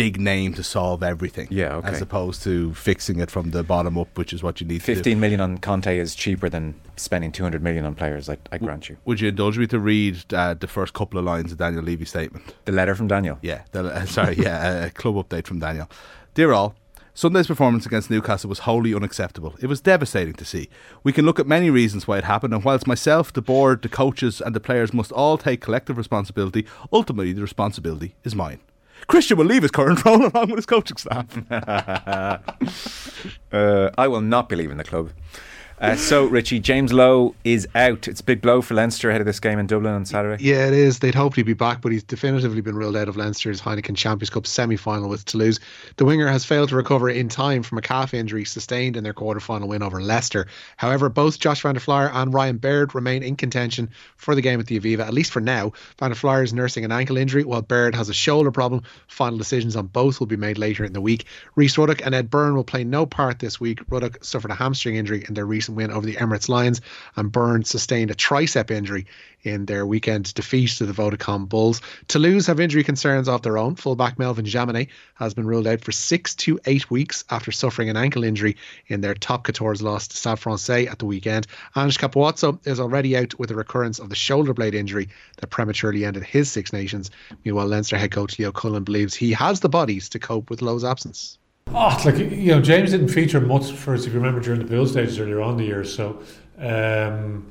big 0.00 0.20
name 0.20 0.54
to 0.54 0.62
solve 0.62 1.02
everything. 1.02 1.48
Yeah, 1.50 1.76
okay. 1.76 1.88
As 1.88 2.00
opposed 2.00 2.42
to 2.44 2.72
fixing 2.74 3.20
it 3.20 3.30
from 3.30 3.50
the 3.50 3.62
bottom 3.62 3.98
up, 3.98 4.16
which 4.16 4.32
is 4.32 4.42
what 4.42 4.60
you 4.60 4.66
need 4.66 4.80
to 4.80 4.86
do. 4.86 4.94
15 4.94 5.20
million 5.20 5.40
on 5.40 5.58
Conte 5.58 5.98
is 5.98 6.14
cheaper 6.14 6.48
than 6.48 6.74
spending 6.96 7.32
200 7.32 7.62
million 7.62 7.84
on 7.84 7.94
players, 7.94 8.28
I, 8.28 8.38
I 8.50 8.58
grant 8.58 8.88
you. 8.88 8.96
Would 9.04 9.20
you 9.20 9.28
indulge 9.28 9.58
me 9.58 9.66
to 9.66 9.78
read 9.78 10.32
uh, 10.32 10.54
the 10.54 10.66
first 10.66 10.94
couple 10.94 11.18
of 11.18 11.24
lines 11.24 11.52
of 11.52 11.58
Daniel 11.58 11.82
Levy's 11.82 12.10
statement? 12.10 12.54
The 12.64 12.72
letter 12.72 12.94
from 12.94 13.08
Daniel. 13.08 13.38
Yeah, 13.42 13.62
the, 13.72 13.84
uh, 13.84 14.06
sorry, 14.06 14.36
yeah, 14.36 14.84
a 14.86 14.90
club 14.90 15.16
update 15.16 15.46
from 15.46 15.58
Daniel. 15.58 15.90
Dear 16.34 16.52
all, 16.52 16.74
Sunday's 17.12 17.48
performance 17.48 17.84
against 17.84 18.08
Newcastle 18.08 18.48
was 18.48 18.60
wholly 18.60 18.94
unacceptable. 18.94 19.54
It 19.60 19.66
was 19.66 19.80
devastating 19.80 20.34
to 20.34 20.44
see. 20.44 20.70
We 21.02 21.12
can 21.12 21.26
look 21.26 21.38
at 21.38 21.46
many 21.46 21.68
reasons 21.68 22.06
why 22.06 22.18
it 22.18 22.24
happened, 22.24 22.54
and 22.54 22.64
whilst 22.64 22.86
myself, 22.86 23.32
the 23.32 23.42
board, 23.42 23.82
the 23.82 23.88
coaches, 23.90 24.40
and 24.40 24.54
the 24.54 24.60
players 24.60 24.94
must 24.94 25.12
all 25.12 25.36
take 25.36 25.60
collective 25.60 25.98
responsibility, 25.98 26.66
ultimately 26.92 27.34
the 27.34 27.42
responsibility 27.42 28.14
is 28.24 28.34
mine. 28.34 28.60
Christian 29.06 29.38
will 29.38 29.46
leave 29.46 29.62
his 29.62 29.70
current 29.70 30.04
role 30.04 30.26
along 30.26 30.48
with 30.50 30.58
his 30.58 30.66
coaching 30.66 30.96
staff. 30.96 31.26
Uh, 33.52 33.90
I 33.98 34.06
will 34.06 34.20
not 34.20 34.48
be 34.48 34.54
leaving 34.56 34.76
the 34.76 34.84
club. 34.84 35.10
Uh, 35.80 35.96
so, 35.96 36.26
Richie, 36.26 36.60
James 36.60 36.92
Lowe 36.92 37.34
is 37.42 37.66
out. 37.74 38.06
It's 38.06 38.20
a 38.20 38.24
big 38.24 38.42
blow 38.42 38.60
for 38.60 38.74
Leinster 38.74 39.08
ahead 39.08 39.22
of 39.22 39.26
this 39.26 39.40
game 39.40 39.58
in 39.58 39.66
Dublin 39.66 39.94
on 39.94 40.04
Saturday. 40.04 40.44
Yeah, 40.44 40.66
it 40.66 40.74
is. 40.74 40.98
They'd 40.98 41.14
hoped 41.14 41.36
he'd 41.36 41.44
be 41.46 41.54
back, 41.54 41.80
but 41.80 41.90
he's 41.90 42.02
definitively 42.02 42.60
been 42.60 42.74
ruled 42.74 42.98
out 42.98 43.08
of 43.08 43.16
Leinster's 43.16 43.62
Heineken 43.62 43.96
Champions 43.96 44.28
Cup 44.28 44.46
semi 44.46 44.76
final 44.76 45.08
with 45.08 45.24
Toulouse. 45.24 45.58
The 45.96 46.04
winger 46.04 46.28
has 46.28 46.44
failed 46.44 46.68
to 46.68 46.76
recover 46.76 47.08
in 47.08 47.30
time 47.30 47.62
from 47.62 47.78
a 47.78 47.80
calf 47.80 48.12
injury 48.12 48.44
sustained 48.44 48.98
in 48.98 49.04
their 49.04 49.14
quarter 49.14 49.40
final 49.40 49.68
win 49.68 49.82
over 49.82 50.02
Leicester. 50.02 50.48
However, 50.76 51.08
both 51.08 51.38
Josh 51.38 51.62
van 51.62 51.72
der 51.72 51.80
Flier 51.80 52.10
and 52.12 52.34
Ryan 52.34 52.58
Baird 52.58 52.94
remain 52.94 53.22
in 53.22 53.36
contention 53.36 53.88
for 54.16 54.34
the 54.34 54.42
game 54.42 54.60
at 54.60 54.66
the 54.66 54.78
Aviva, 54.78 55.06
at 55.06 55.14
least 55.14 55.32
for 55.32 55.40
now. 55.40 55.72
Van 55.98 56.10
der 56.10 56.14
Flier 56.14 56.42
is 56.42 56.52
nursing 56.52 56.84
an 56.84 56.92
ankle 56.92 57.16
injury, 57.16 57.44
while 57.44 57.62
Baird 57.62 57.94
has 57.94 58.10
a 58.10 58.14
shoulder 58.14 58.50
problem. 58.50 58.82
Final 59.08 59.38
decisions 59.38 59.76
on 59.76 59.86
both 59.86 60.20
will 60.20 60.26
be 60.26 60.36
made 60.36 60.58
later 60.58 60.84
in 60.84 60.92
the 60.92 61.00
week. 61.00 61.24
Rhys 61.56 61.78
Ruddock 61.78 62.04
and 62.04 62.14
Ed 62.14 62.28
Byrne 62.28 62.54
will 62.54 62.64
play 62.64 62.84
no 62.84 63.06
part 63.06 63.38
this 63.38 63.58
week. 63.58 63.80
Ruddock 63.88 64.22
suffered 64.22 64.50
a 64.50 64.54
hamstring 64.54 64.96
injury 64.96 65.24
in 65.26 65.32
their 65.32 65.46
recent 65.46 65.69
win 65.74 65.90
over 65.90 66.06
the 66.06 66.16
Emirates 66.16 66.48
Lions, 66.48 66.80
and 67.16 67.32
Byrne 67.32 67.64
sustained 67.64 68.10
a 68.10 68.14
tricep 68.14 68.70
injury 68.70 69.06
in 69.42 69.66
their 69.66 69.86
weekend 69.86 70.32
defeat 70.34 70.70
to 70.70 70.86
the 70.86 70.92
Vodacom 70.92 71.48
Bulls. 71.48 71.80
Toulouse 72.08 72.46
have 72.46 72.60
injury 72.60 72.84
concerns 72.84 73.28
of 73.28 73.42
their 73.42 73.56
own. 73.58 73.74
Fullback 73.74 74.18
Melvyn 74.18 74.44
Jaminet 74.44 74.88
has 75.14 75.34
been 75.34 75.46
ruled 75.46 75.66
out 75.66 75.82
for 75.82 75.92
six 75.92 76.34
to 76.36 76.60
eight 76.66 76.90
weeks 76.90 77.24
after 77.30 77.50
suffering 77.50 77.88
an 77.88 77.96
ankle 77.96 78.24
injury 78.24 78.56
in 78.88 79.00
their 79.00 79.14
top 79.14 79.46
14 79.46 79.84
loss 79.84 80.08
to 80.08 80.16
Stade 80.16 80.38
Francais 80.38 80.88
at 80.88 80.98
the 80.98 81.06
weekend. 81.06 81.46
Ange 81.74 81.98
Capuozzo 81.98 82.58
is 82.66 82.80
already 82.80 83.16
out 83.16 83.38
with 83.38 83.50
a 83.50 83.54
recurrence 83.54 83.98
of 83.98 84.10
the 84.10 84.16
shoulder 84.16 84.52
blade 84.52 84.74
injury 84.74 85.08
that 85.38 85.48
prematurely 85.48 86.04
ended 86.04 86.22
his 86.22 86.50
Six 86.50 86.72
Nations. 86.72 87.10
Meanwhile, 87.44 87.68
Leinster 87.68 87.96
head 87.96 88.10
coach 88.10 88.38
Leo 88.38 88.52
Cullen 88.52 88.84
believes 88.84 89.14
he 89.14 89.32
has 89.32 89.60
the 89.60 89.68
bodies 89.68 90.08
to 90.10 90.18
cope 90.18 90.50
with 90.50 90.62
Lowe's 90.62 90.84
absence. 90.84 91.38
Oh, 91.72 92.02
like 92.04 92.18
you 92.18 92.48
know, 92.48 92.60
James 92.60 92.90
didn't 92.90 93.08
feature 93.08 93.40
much 93.40 93.70
for 93.72 93.94
us 93.94 94.04
if 94.04 94.12
you 94.12 94.18
remember 94.18 94.40
during 94.40 94.60
the 94.60 94.66
build 94.66 94.88
stages 94.88 95.20
earlier 95.20 95.40
on 95.40 95.56
the 95.56 95.64
year. 95.64 95.84
So 95.84 96.20
um, 96.58 97.46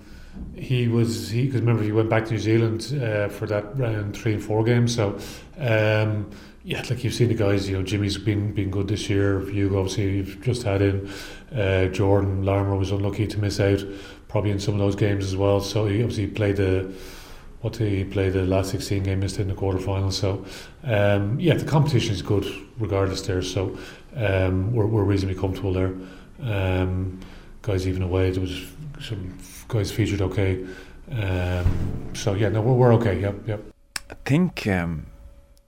he 0.55 0.89
was 0.89 1.29
he 1.29 1.45
because 1.45 1.61
remember 1.61 1.83
he 1.83 1.93
went 1.93 2.09
back 2.09 2.25
to 2.25 2.31
New 2.31 2.39
Zealand 2.39 3.01
uh, 3.01 3.29
for 3.29 3.45
that 3.47 3.77
round 3.77 4.17
three 4.17 4.33
and 4.33 4.43
four 4.43 4.63
games. 4.63 4.93
So 4.93 5.17
um, 5.57 6.29
yeah, 6.63 6.83
like 6.89 7.03
you've 7.03 7.13
seen 7.13 7.29
the 7.29 7.33
guys. 7.33 7.69
You 7.69 7.77
know, 7.77 7.83
Jimmy's 7.83 8.17
been 8.17 8.53
been 8.53 8.69
good 8.69 8.89
this 8.89 9.09
year. 9.09 9.39
Hugo 9.49 9.79
obviously 9.79 10.17
you've 10.17 10.41
just 10.41 10.63
had 10.63 10.81
in. 10.81 11.09
Uh, 11.55 11.85
Jordan 11.87 12.43
Larmour 12.43 12.75
was 12.75 12.91
unlucky 12.91 13.25
to 13.25 13.39
miss 13.39 13.59
out 13.59 13.81
probably 14.27 14.51
in 14.51 14.59
some 14.59 14.73
of 14.73 14.79
those 14.79 14.95
games 14.95 15.25
as 15.25 15.35
well. 15.35 15.61
So 15.61 15.87
he 15.87 16.03
obviously 16.03 16.27
played 16.27 16.57
the 16.57 16.93
what 17.61 17.75
he 17.75 18.03
play 18.03 18.29
the 18.29 18.45
last 18.45 18.71
16 18.71 19.03
game 19.03 19.19
missed 19.19 19.39
in 19.39 19.47
the 19.47 19.53
quarterfinals 19.53 20.13
so 20.13 20.45
um, 20.83 21.39
yeah 21.39 21.53
the 21.53 21.65
competition 21.65 22.13
is 22.13 22.21
good 22.21 22.45
regardless 22.77 23.21
there 23.21 23.41
so 23.41 23.77
um, 24.15 24.73
we're, 24.73 24.85
we're 24.85 25.03
reasonably 25.03 25.39
comfortable 25.39 25.73
there. 25.73 25.93
Um, 26.41 27.19
guys 27.61 27.87
even 27.87 28.01
away 28.01 28.31
there 28.31 28.41
was 28.41 28.65
some 29.01 29.37
guys 29.67 29.91
featured 29.91 30.21
okay. 30.21 30.65
Um, 31.11 32.11
so 32.13 32.33
yeah 32.33 32.49
no 32.49 32.61
we're, 32.61 32.73
we're 32.73 32.93
okay 32.95 33.19
yep 33.19 33.35
yep. 33.47 33.61
I 34.09 34.15
think 34.25 34.65
um, 34.67 35.07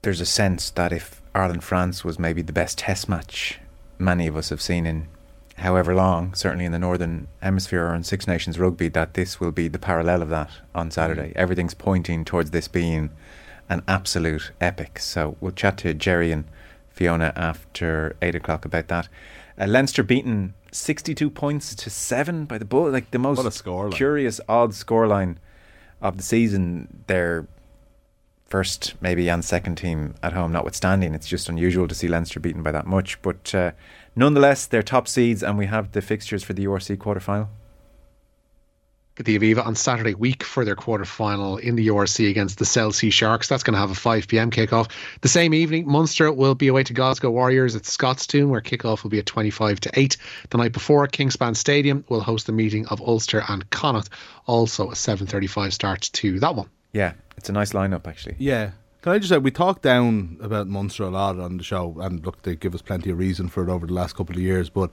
there's 0.02 0.20
a 0.20 0.26
sense 0.26 0.70
that 0.70 0.92
if 0.92 1.20
Ireland 1.34 1.64
France 1.64 2.04
was 2.04 2.18
maybe 2.18 2.42
the 2.42 2.52
best 2.52 2.78
test 2.78 3.08
match 3.08 3.58
many 3.98 4.26
of 4.26 4.36
us 4.36 4.48
have 4.50 4.62
seen 4.62 4.86
in 4.86 5.08
however 5.56 5.94
long, 5.94 6.34
certainly 6.34 6.64
in 6.64 6.72
the 6.72 6.78
Northern 6.78 7.28
Hemisphere 7.42 7.86
or 7.86 7.94
in 7.94 8.04
Six 8.04 8.26
Nations 8.26 8.58
rugby, 8.58 8.88
that 8.88 9.14
this 9.14 9.40
will 9.40 9.52
be 9.52 9.68
the 9.68 9.78
parallel 9.78 10.22
of 10.22 10.28
that 10.30 10.50
on 10.74 10.90
Saturday. 10.90 11.28
Mm. 11.28 11.36
Everything's 11.36 11.74
pointing 11.74 12.24
towards 12.24 12.50
this 12.50 12.68
being 12.68 13.10
an 13.68 13.82
absolute 13.86 14.52
epic. 14.60 14.98
So 14.98 15.36
we'll 15.40 15.52
chat 15.52 15.78
to 15.78 15.94
Gerry 15.94 16.32
and 16.32 16.44
Fiona 16.90 17.32
after 17.36 18.16
eight 18.22 18.34
o'clock 18.34 18.64
about 18.64 18.88
that. 18.88 19.08
Uh, 19.58 19.66
Leinster 19.66 20.02
beaten 20.02 20.54
62 20.72 21.30
points 21.30 21.74
to 21.74 21.90
seven 21.90 22.44
by 22.44 22.58
the 22.58 22.64
Bull, 22.64 22.90
like 22.90 23.10
the 23.10 23.18
most 23.18 23.64
curious 23.92 24.40
odd 24.48 24.70
scoreline 24.70 25.36
of 26.00 26.16
the 26.16 26.22
season. 26.22 27.04
Their 27.06 27.46
first, 28.52 28.94
maybe, 29.00 29.28
and 29.28 29.44
second 29.44 29.76
team 29.76 30.14
at 30.22 30.34
home, 30.34 30.52
notwithstanding. 30.52 31.14
It's 31.14 31.26
just 31.26 31.48
unusual 31.48 31.88
to 31.88 31.94
see 31.94 32.06
Leinster 32.06 32.38
beaten 32.38 32.62
by 32.62 32.70
that 32.72 32.86
much. 32.86 33.20
But 33.22 33.54
uh, 33.54 33.72
Nonetheless, 34.14 34.66
they're 34.66 34.82
top 34.82 35.08
seeds, 35.08 35.42
and 35.42 35.56
we 35.56 35.66
have 35.66 35.92
the 35.92 36.02
fixtures 36.02 36.42
for 36.42 36.52
the 36.52 36.66
URC 36.66 36.96
quarterfinal. 36.98 37.48
At 39.18 39.26
the 39.26 39.38
Aviva 39.38 39.64
on 39.64 39.74
Saturday 39.74 40.14
week 40.14 40.42
for 40.42 40.64
their 40.64 40.76
quarterfinal 40.76 41.60
in 41.60 41.76
the 41.76 41.88
URC 41.88 42.30
against 42.30 42.58
the 42.58 42.64
Cell 42.64 42.92
C 42.92 43.10
Sharks. 43.10 43.48
That's 43.48 43.62
going 43.62 43.74
to 43.74 43.80
have 43.80 43.90
a 43.90 43.94
5 43.94 44.26
pm 44.26 44.50
kickoff. 44.50 44.90
The 45.20 45.28
same 45.28 45.52
evening, 45.52 45.86
Munster 45.86 46.32
will 46.32 46.54
be 46.54 46.68
away 46.68 46.82
to 46.84 46.94
Glasgow 46.94 47.30
Warriors 47.30 47.76
at 47.76 47.82
Scotstoun, 47.82 48.48
where 48.48 48.62
kickoff 48.62 49.02
will 49.02 49.10
be 49.10 49.18
at 49.18 49.26
25 49.26 49.80
to 49.80 49.90
8. 49.98 50.16
The 50.50 50.58
night 50.58 50.72
before, 50.72 51.06
Kingspan 51.08 51.56
Stadium 51.56 52.04
will 52.08 52.22
host 52.22 52.46
the 52.46 52.52
meeting 52.52 52.86
of 52.86 53.02
Ulster 53.02 53.44
and 53.48 53.68
Connacht. 53.70 54.08
Also, 54.46 54.90
a 54.90 54.94
7:35 54.94 55.72
start 55.72 56.10
to 56.14 56.40
that 56.40 56.54
one. 56.54 56.68
Yeah, 56.92 57.12
it's 57.42 57.48
a 57.48 57.52
nice 57.52 57.72
lineup 57.72 58.06
actually. 58.06 58.36
Yeah, 58.38 58.70
can 59.02 59.10
I 59.10 59.18
just 59.18 59.30
say 59.30 59.38
we 59.38 59.50
talked 59.50 59.82
down 59.82 60.38
about 60.40 60.68
Munster 60.68 61.02
a 61.02 61.10
lot 61.10 61.40
on 61.40 61.56
the 61.56 61.64
show, 61.64 61.96
and 61.98 62.24
look, 62.24 62.42
they 62.42 62.54
give 62.54 62.72
us 62.72 62.82
plenty 62.82 63.10
of 63.10 63.18
reason 63.18 63.48
for 63.48 63.64
it 63.64 63.68
over 63.68 63.84
the 63.84 63.92
last 63.92 64.14
couple 64.14 64.36
of 64.36 64.40
years. 64.40 64.70
But 64.70 64.90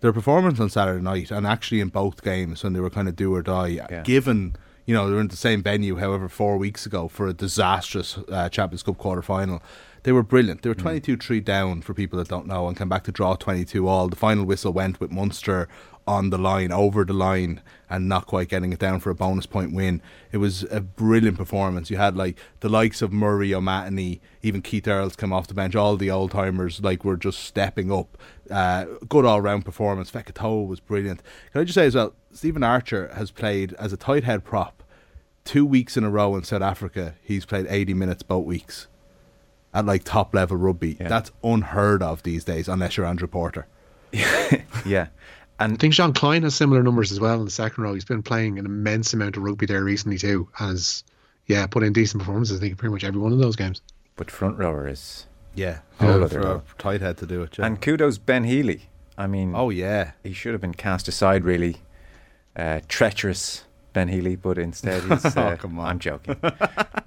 their 0.00 0.14
performance 0.14 0.58
on 0.58 0.70
Saturday 0.70 1.02
night, 1.02 1.30
and 1.30 1.46
actually 1.46 1.80
in 1.80 1.88
both 1.88 2.22
games 2.22 2.64
when 2.64 2.72
they 2.72 2.80
were 2.80 2.88
kind 2.88 3.06
of 3.06 3.16
do 3.16 3.34
or 3.34 3.42
die, 3.42 3.66
yeah. 3.66 4.00
given 4.02 4.56
you 4.86 4.94
know 4.94 5.10
they're 5.10 5.20
in 5.20 5.28
the 5.28 5.36
same 5.36 5.62
venue, 5.62 5.96
however, 5.96 6.30
four 6.30 6.56
weeks 6.56 6.86
ago 6.86 7.06
for 7.06 7.28
a 7.28 7.34
disastrous 7.34 8.16
uh, 8.30 8.48
Champions 8.48 8.82
Cup 8.82 8.96
quarter 8.96 9.20
final. 9.20 9.62
They 10.02 10.12
were 10.12 10.22
brilliant. 10.22 10.62
They 10.62 10.70
were 10.70 10.74
22 10.74 11.16
mm. 11.16 11.22
3 11.22 11.40
down 11.40 11.82
for 11.82 11.94
people 11.94 12.18
that 12.18 12.28
don't 12.28 12.46
know 12.46 12.68
and 12.68 12.76
came 12.76 12.88
back 12.88 13.04
to 13.04 13.12
draw 13.12 13.34
22 13.34 13.86
all. 13.86 14.08
The 14.08 14.16
final 14.16 14.44
whistle 14.44 14.72
went 14.72 14.98
with 14.98 15.10
Munster 15.10 15.68
on 16.06 16.30
the 16.30 16.38
line, 16.38 16.72
over 16.72 17.04
the 17.04 17.12
line, 17.12 17.60
and 17.88 18.08
not 18.08 18.26
quite 18.26 18.48
getting 18.48 18.72
it 18.72 18.78
down 18.78 18.98
for 18.98 19.10
a 19.10 19.14
bonus 19.14 19.46
point 19.46 19.72
win. 19.72 20.00
It 20.32 20.38
was 20.38 20.64
a 20.64 20.80
brilliant 20.80 21.36
performance. 21.36 21.90
You 21.90 21.98
had 21.98 22.16
like 22.16 22.38
the 22.60 22.68
likes 22.68 23.02
of 23.02 23.12
Murray, 23.12 23.54
O'Mahony, 23.54 24.20
even 24.42 24.62
Keith 24.62 24.88
Earls 24.88 25.14
come 25.14 25.32
off 25.32 25.46
the 25.46 25.54
bench. 25.54 25.76
All 25.76 25.96
the 25.96 26.10
old 26.10 26.32
timers 26.32 26.80
like 26.80 27.04
were 27.04 27.16
just 27.16 27.40
stepping 27.44 27.92
up. 27.92 28.16
Uh, 28.50 28.86
good 29.08 29.24
all 29.24 29.40
round 29.40 29.64
performance. 29.64 30.10
Fekitoa 30.10 30.66
was 30.66 30.80
brilliant. 30.80 31.22
Can 31.52 31.60
I 31.60 31.64
just 31.64 31.74
say 31.74 31.86
as 31.86 31.94
well, 31.94 32.14
Stephen 32.32 32.64
Archer 32.64 33.12
has 33.14 33.30
played 33.30 33.74
as 33.74 33.92
a 33.92 33.96
tight 33.96 34.24
head 34.24 34.44
prop 34.44 34.82
two 35.44 35.66
weeks 35.66 35.96
in 35.96 36.04
a 36.04 36.10
row 36.10 36.34
in 36.36 36.42
South 36.42 36.62
Africa. 36.62 37.14
He's 37.22 37.44
played 37.44 37.66
80 37.68 37.94
minutes 37.94 38.22
both 38.22 38.46
weeks 38.46 38.88
at 39.72 39.86
like 39.86 40.04
top 40.04 40.34
level 40.34 40.56
rugby. 40.56 40.96
Yeah. 41.00 41.08
That's 41.08 41.30
unheard 41.42 42.02
of 42.02 42.22
these 42.22 42.44
days, 42.44 42.68
unless 42.68 42.96
you're 42.96 43.06
Andrew 43.06 43.28
Porter. 43.28 43.66
yeah. 44.12 45.08
And 45.58 45.74
I 45.74 45.76
think 45.76 45.94
Jean 45.94 46.12
Kleyn 46.12 46.42
has 46.42 46.54
similar 46.54 46.82
numbers 46.82 47.12
as 47.12 47.20
well 47.20 47.38
in 47.38 47.44
the 47.44 47.50
second 47.50 47.84
row. 47.84 47.92
He's 47.92 48.04
been 48.04 48.22
playing 48.22 48.58
an 48.58 48.64
immense 48.64 49.12
amount 49.12 49.36
of 49.36 49.42
rugby 49.42 49.66
there 49.66 49.84
recently 49.84 50.18
too. 50.18 50.48
Has 50.54 51.04
yeah, 51.46 51.66
put 51.66 51.82
in 51.82 51.92
decent 51.92 52.22
performances. 52.22 52.58
I 52.58 52.60
think 52.60 52.78
pretty 52.78 52.92
much 52.92 53.04
every 53.04 53.20
one 53.20 53.32
of 53.32 53.38
those 53.38 53.56
games. 53.56 53.82
But 54.16 54.30
front 54.30 54.58
rower 54.58 54.88
is 54.88 55.26
yeah, 55.54 55.80
yeah 56.00 56.26
for 56.26 56.40
a 56.40 56.62
tight 56.78 57.00
head 57.00 57.18
to 57.18 57.26
do 57.26 57.42
it. 57.42 57.58
Yeah. 57.58 57.66
And 57.66 57.80
kudos 57.80 58.18
Ben 58.18 58.44
Healy. 58.44 58.88
I 59.18 59.26
mean, 59.26 59.54
oh 59.54 59.70
yeah, 59.70 60.12
he 60.22 60.32
should 60.32 60.52
have 60.52 60.60
been 60.62 60.74
cast 60.74 61.08
aside. 61.08 61.44
Really, 61.44 61.76
uh, 62.56 62.80
treacherous 62.88 63.64
Ben 63.92 64.08
Healy, 64.08 64.36
but 64.36 64.58
instead 64.58 65.02
he's. 65.02 65.24
Uh, 65.36 65.52
oh, 65.52 65.56
come 65.58 65.78
on. 65.78 65.86
I'm 65.86 65.98
joking. 65.98 66.36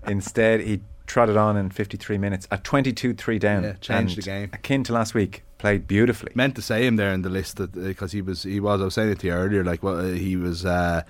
instead, 0.08 0.62
he 0.62 0.82
trotted 1.06 1.38
on 1.38 1.58
in 1.58 1.70
53 1.70 2.18
minutes 2.18 2.48
at 2.52 2.64
22-3 2.64 3.40
down. 3.40 3.64
Yeah, 3.64 3.74
changed 3.74 4.18
the 4.18 4.22
game. 4.22 4.50
Akin 4.54 4.84
to 4.86 4.94
last 4.94 5.14
week, 5.14 5.44
played 5.58 5.88
beautifully. 5.88 6.32
Meant 6.36 6.56
to 6.56 6.62
say 6.62 6.86
him 6.86 6.96
there 6.96 7.12
in 7.12 7.22
the 7.22 7.30
list 7.30 7.58
because 7.58 8.14
uh, 8.14 8.16
he 8.16 8.22
was 8.22 8.44
he 8.44 8.60
was. 8.60 8.82
I 8.82 8.86
was 8.86 8.94
saying 8.94 9.12
it 9.12 9.20
to 9.20 9.28
you 9.28 9.34
earlier. 9.34 9.64
Like 9.64 9.84
well, 9.84 10.00
uh, 10.00 10.14
he 10.14 10.36
was. 10.36 10.66
Uh, 10.66 11.04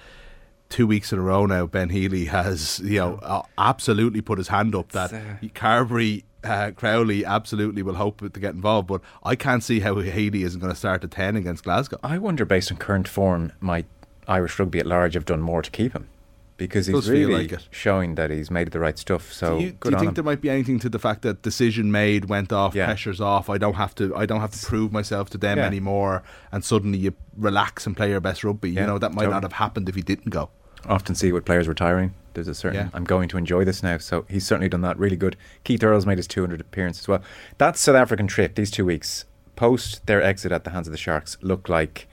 two 0.69 0.87
weeks 0.87 1.13
in 1.13 1.19
a 1.19 1.21
row 1.21 1.45
now, 1.45 1.67
Ben 1.67 1.89
Healy 1.89 2.25
has 2.25 2.79
you 2.79 2.97
know 2.97 3.19
uh, 3.21 3.43
absolutely 3.59 4.21
put 4.21 4.39
his 4.39 4.47
hand 4.47 4.73
up 4.73 4.91
that 4.93 5.13
uh, 5.13 5.47
Carbery 5.53 6.23
uh, 6.43 6.71
Crowley 6.71 7.25
absolutely 7.25 7.83
will 7.83 7.95
hope 7.95 8.19
to 8.19 8.39
get 8.39 8.53
involved, 8.53 8.87
but 8.87 9.01
I 9.23 9.35
can't 9.35 9.63
see 9.63 9.79
how 9.79 9.99
Healy 9.99 10.43
isn't 10.43 10.59
going 10.59 10.71
to 10.71 10.77
start 10.77 11.03
at 11.03 11.11
10 11.11 11.35
against 11.35 11.63
Glasgow. 11.63 11.99
I 12.03 12.17
wonder, 12.17 12.45
based 12.45 12.71
on 12.71 12.77
current 12.77 13.07
form, 13.07 13.53
might 13.59 13.85
Irish 14.27 14.59
rugby 14.59 14.79
at 14.79 14.85
large 14.85 15.13
have 15.13 15.25
done 15.25 15.41
more 15.41 15.61
to 15.61 15.71
keep 15.71 15.93
him? 15.93 16.09
Because 16.57 16.87
he's 16.87 17.09
really 17.09 17.47
like 17.47 17.59
showing 17.71 18.15
that 18.15 18.29
he's 18.29 18.51
made 18.51 18.71
the 18.71 18.79
right 18.79 18.97
stuff. 18.97 19.33
So 19.33 19.57
do 19.57 19.63
you, 19.65 19.71
do 19.71 19.89
you 19.89 19.95
think 19.97 20.09
him. 20.09 20.13
there 20.13 20.23
might 20.23 20.41
be 20.41 20.49
anything 20.49 20.79
to 20.79 20.89
the 20.89 20.99
fact 20.99 21.21
that 21.23 21.41
decision 21.41 21.91
made 21.91 22.25
went 22.25 22.53
off, 22.53 22.75
Yeah. 22.75 22.85
pressure's 22.85 23.19
off? 23.19 23.49
I 23.49 23.57
don't 23.57 23.73
have 23.75 23.95
to. 23.95 24.15
I 24.15 24.25
don't 24.25 24.41
have 24.41 24.51
to 24.51 24.65
prove 24.65 24.91
myself 24.91 25.29
to 25.31 25.37
them 25.37 25.57
Yeah. 25.57 25.65
anymore, 25.65 26.23
and 26.51 26.63
suddenly 26.63 26.97
you 26.99 27.13
relax 27.37 27.85
and 27.87 27.95
play 27.97 28.09
your 28.09 28.19
best 28.19 28.43
rugby. 28.43 28.71
Yeah, 28.71 28.81
you 28.81 28.87
know 28.87 28.97
that 28.99 29.11
might 29.13 29.23
totally. 29.23 29.33
not 29.33 29.43
have 29.43 29.53
happened 29.53 29.89
if 29.89 29.95
he 29.95 30.01
didn't 30.01 30.29
go. 30.29 30.49
often 30.85 31.15
see 31.15 31.31
with 31.31 31.45
players 31.45 31.65
retiring. 31.67 32.13
There's 32.33 32.49
a 32.49 32.53
certain. 32.53 32.91
I'm 32.93 33.05
going 33.05 33.29
to 33.29 33.37
enjoy 33.37 33.63
this 33.63 33.81
now. 33.83 33.97
So 33.99 34.25
he's 34.27 34.45
certainly 34.45 34.67
done 34.67 34.81
that 34.81 34.99
really 34.99 35.15
good. 35.15 35.37
Keith 35.63 35.81
Earls 35.81 36.05
made 36.05 36.17
his 36.17 36.27
200 36.27 36.59
appearance 36.59 36.99
as 36.99 37.07
well. 37.07 37.21
That 37.57 37.77
South 37.77 37.95
African 37.95 38.27
trip, 38.27 38.55
these 38.55 38.69
two 38.69 38.83
weeks 38.83 39.23
post 39.55 40.05
their 40.07 40.21
exit 40.21 40.51
at 40.51 40.65
the 40.65 40.71
hands 40.71 40.87
of 40.87 40.91
the 40.91 40.97
Sharks, 40.97 41.37
looked 41.41 41.69
like 41.69 42.07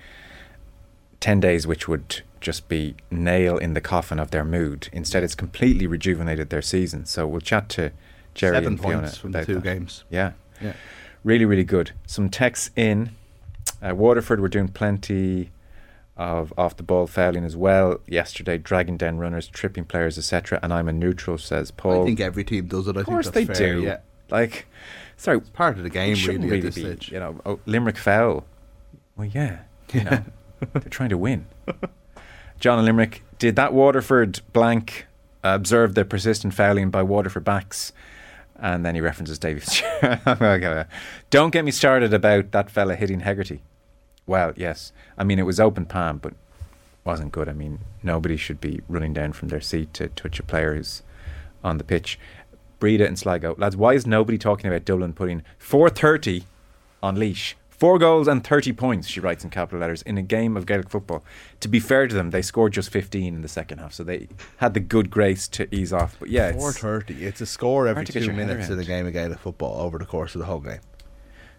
10 1.21 1.41
days 1.41 1.67
which 1.67 1.89
would 1.89 2.23
just 2.41 2.69
be 2.69 2.95
nail 3.11 3.59
in 3.59 3.75
the 3.75 3.81
coffin 3.81 4.19
of 4.19 4.31
their 4.31 4.45
mood. 4.45 4.89
Instead, 4.93 5.23
it's 5.23 5.35
completely 5.35 5.87
rejuvenated 5.87 6.51
their 6.51 6.63
season. 6.63 7.05
So 7.07 7.27
we'll 7.27 7.41
chat 7.41 7.69
to 7.71 7.93
Gerry 8.35 8.57
Seven 8.57 8.73
and 8.75 8.81
Fiona 8.81 9.01
points 9.03 9.17
from 9.19 9.33
the 9.33 9.39
about 9.39 9.47
two 9.47 9.55
that. 9.55 9.63
games. 9.63 10.05
Yeah, 10.11 10.33
Yeah. 10.61 10.73
really, 11.25 11.45
really 11.45 11.65
good. 11.65 11.93
Some 12.07 12.29
texts 12.31 12.71
in. 12.77 13.11
Uh, 13.83 13.95
Waterford 13.95 14.41
were 14.41 14.49
doing 14.49 14.69
plenty 14.69 15.51
of 16.17 16.53
off 16.59 16.77
the 16.77 16.83
ball 16.83 17.07
fouling 17.07 17.45
as 17.45 17.57
well 17.57 17.99
yesterday, 18.07 18.59
dragging 18.59 18.97
down 18.99 19.19
runners, 19.19 19.49
tripping 19.49 19.85
players, 19.85 20.19
etc. 20.19 20.59
And 20.63 20.73
I'm 20.73 20.89
a 20.89 20.93
neutral, 20.93 21.39
says 21.39 21.71
Paul. 21.71 22.03
I 22.03 22.07
think 22.07 22.21
every 22.21 22.45
team 22.45 22.67
does 22.67 22.89
it. 22.89 22.97
I 22.97 23.01
of 23.01 23.07
course 23.07 23.31
they 23.31 23.47
fair, 23.47 23.55
do. 23.55 23.83
Yeah, 23.83 23.99
Like, 24.29 24.67
sorry, 25.17 25.41
part 25.41 25.79
of 25.79 25.83
the 25.83 25.89
game 25.91 26.17
really, 26.27 26.39
really 26.49 26.61
be. 26.63 26.71
stage. 26.73 27.11
You 27.11 27.21
know, 27.21 27.41
oh, 27.47 27.59
Limerick 27.65 27.97
foul. 27.97 28.45
Well, 29.17 29.29
yeah, 29.29 29.61
you 29.95 30.05
know, 30.05 30.23
they're 30.73 30.83
trying 30.91 31.11
to 31.11 31.19
win. 31.19 31.47
John 32.61 32.79
and 32.79 32.87
Limerick 32.87 33.23
did 33.39 33.57
that 33.57 33.73
Waterford 33.73 34.41
blank 34.53 35.07
observe 35.43 35.95
the 35.95 36.05
persistent 36.05 36.55
fouling 36.55 36.91
by 36.91 37.03
Waterford 37.03 37.45
backs. 37.45 37.93
And 38.57 38.85
then 38.85 38.95
he 38.95 39.01
references 39.01 39.39
Davy. 39.39 39.63
Don't 41.31 41.51
get 41.51 41.65
me 41.65 41.71
started 41.71 42.13
about 42.13 42.53
that 42.53 42.71
fella 42.71 42.95
hitting 42.95 43.21
Hegarty. 43.21 43.63
Well, 44.27 44.53
yes. 44.55 44.93
I 45.17 45.25
mean, 45.25 45.39
it 45.39 45.47
was 45.47 45.59
open 45.59 45.87
palm, 45.87 46.19
but 46.19 46.35
wasn't 47.03 47.33
good. 47.33 47.49
I 47.49 47.55
mean, 47.55 47.79
nobody 48.03 48.37
should 48.37 48.61
be 48.61 48.83
running 48.87 49.15
down 49.15 49.33
from 49.33 49.49
their 49.49 49.63
seat 49.63 49.95
to 49.95 50.09
touch 50.09 50.39
a 50.39 50.43
player 50.43 50.75
who's 50.75 51.03
on 51.65 51.79
the 51.79 51.85
pitch. 51.85 52.19
Breda 52.79 53.07
and 53.07 53.19
Sligo. 53.19 53.55
Lads, 53.59 53.77
why 53.77 53.95
is 53.95 54.07
nobody 54.07 54.37
talking 54.37 54.69
about 54.69 54.85
Dublin 54.85 55.15
putting 55.15 55.43
430 55.59 56.45
on 57.03 57.17
Laois? 57.17 57.55
Four 57.81 57.99
goals 57.99 58.29
and 58.29 58.45
30 58.47 58.75
points, 58.75 59.09
she 59.09 59.21
writes 59.21 59.43
in 59.43 59.49
capital 59.49 59.81
letters, 59.81 60.03
in 60.03 60.19
a 60.19 60.23
game 60.23 60.55
of 60.55 60.67
Gaelic 60.67 60.91
football. 60.91 61.25
To 61.61 61.69
be 61.69 61.81
fair 61.81 62.07
to 62.07 62.15
them, 62.15 62.29
they 62.29 62.43
scored 62.43 62.75
just 62.75 62.91
15 62.91 63.35
in 63.35 63.41
the 63.41 63.49
second 63.49 63.79
half, 63.79 63.95
so 63.95 64.05
they 64.05 64.29
had 64.59 64.75
the 64.75 64.81
good 64.81 65.11
grace 65.11 65.49
to 65.49 65.75
ease 65.75 65.91
off. 65.91 66.15
But 66.21 66.29
yeah, 66.29 66.53
Four 66.53 66.69
it's 66.69 66.79
thirty. 66.79 67.25
It's 67.25 67.41
a 67.41 67.47
score 67.47 67.89
every 67.89 68.01
hard 68.01 68.07
to 68.09 68.13
get 68.13 68.25
two 68.27 68.35
minutes 68.35 68.69
in 68.69 68.79
a 68.79 68.85
game 68.85 69.07
of 69.07 69.15
Gaelic 69.15 69.39
football 69.39 69.81
over 69.81 69.97
the 69.97 70.05
course 70.05 70.35
of 70.35 70.41
the 70.41 70.45
whole 70.45 70.61
game. 70.61 70.81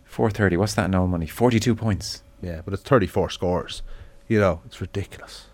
430. 0.06 0.58
What's 0.58 0.76
that 0.76 0.86
in 0.86 0.94
all 0.94 1.08
money? 1.08 1.26
42 1.26 1.74
points. 1.74 2.22
Yeah, 2.40 2.62
but 2.64 2.76
it's 2.76 2.84
thirty-four 2.84 3.32
scores. 3.32 3.82
You 4.28 4.40
know, 4.40 4.62
it's 4.66 4.80
ridiculous. 4.80 5.48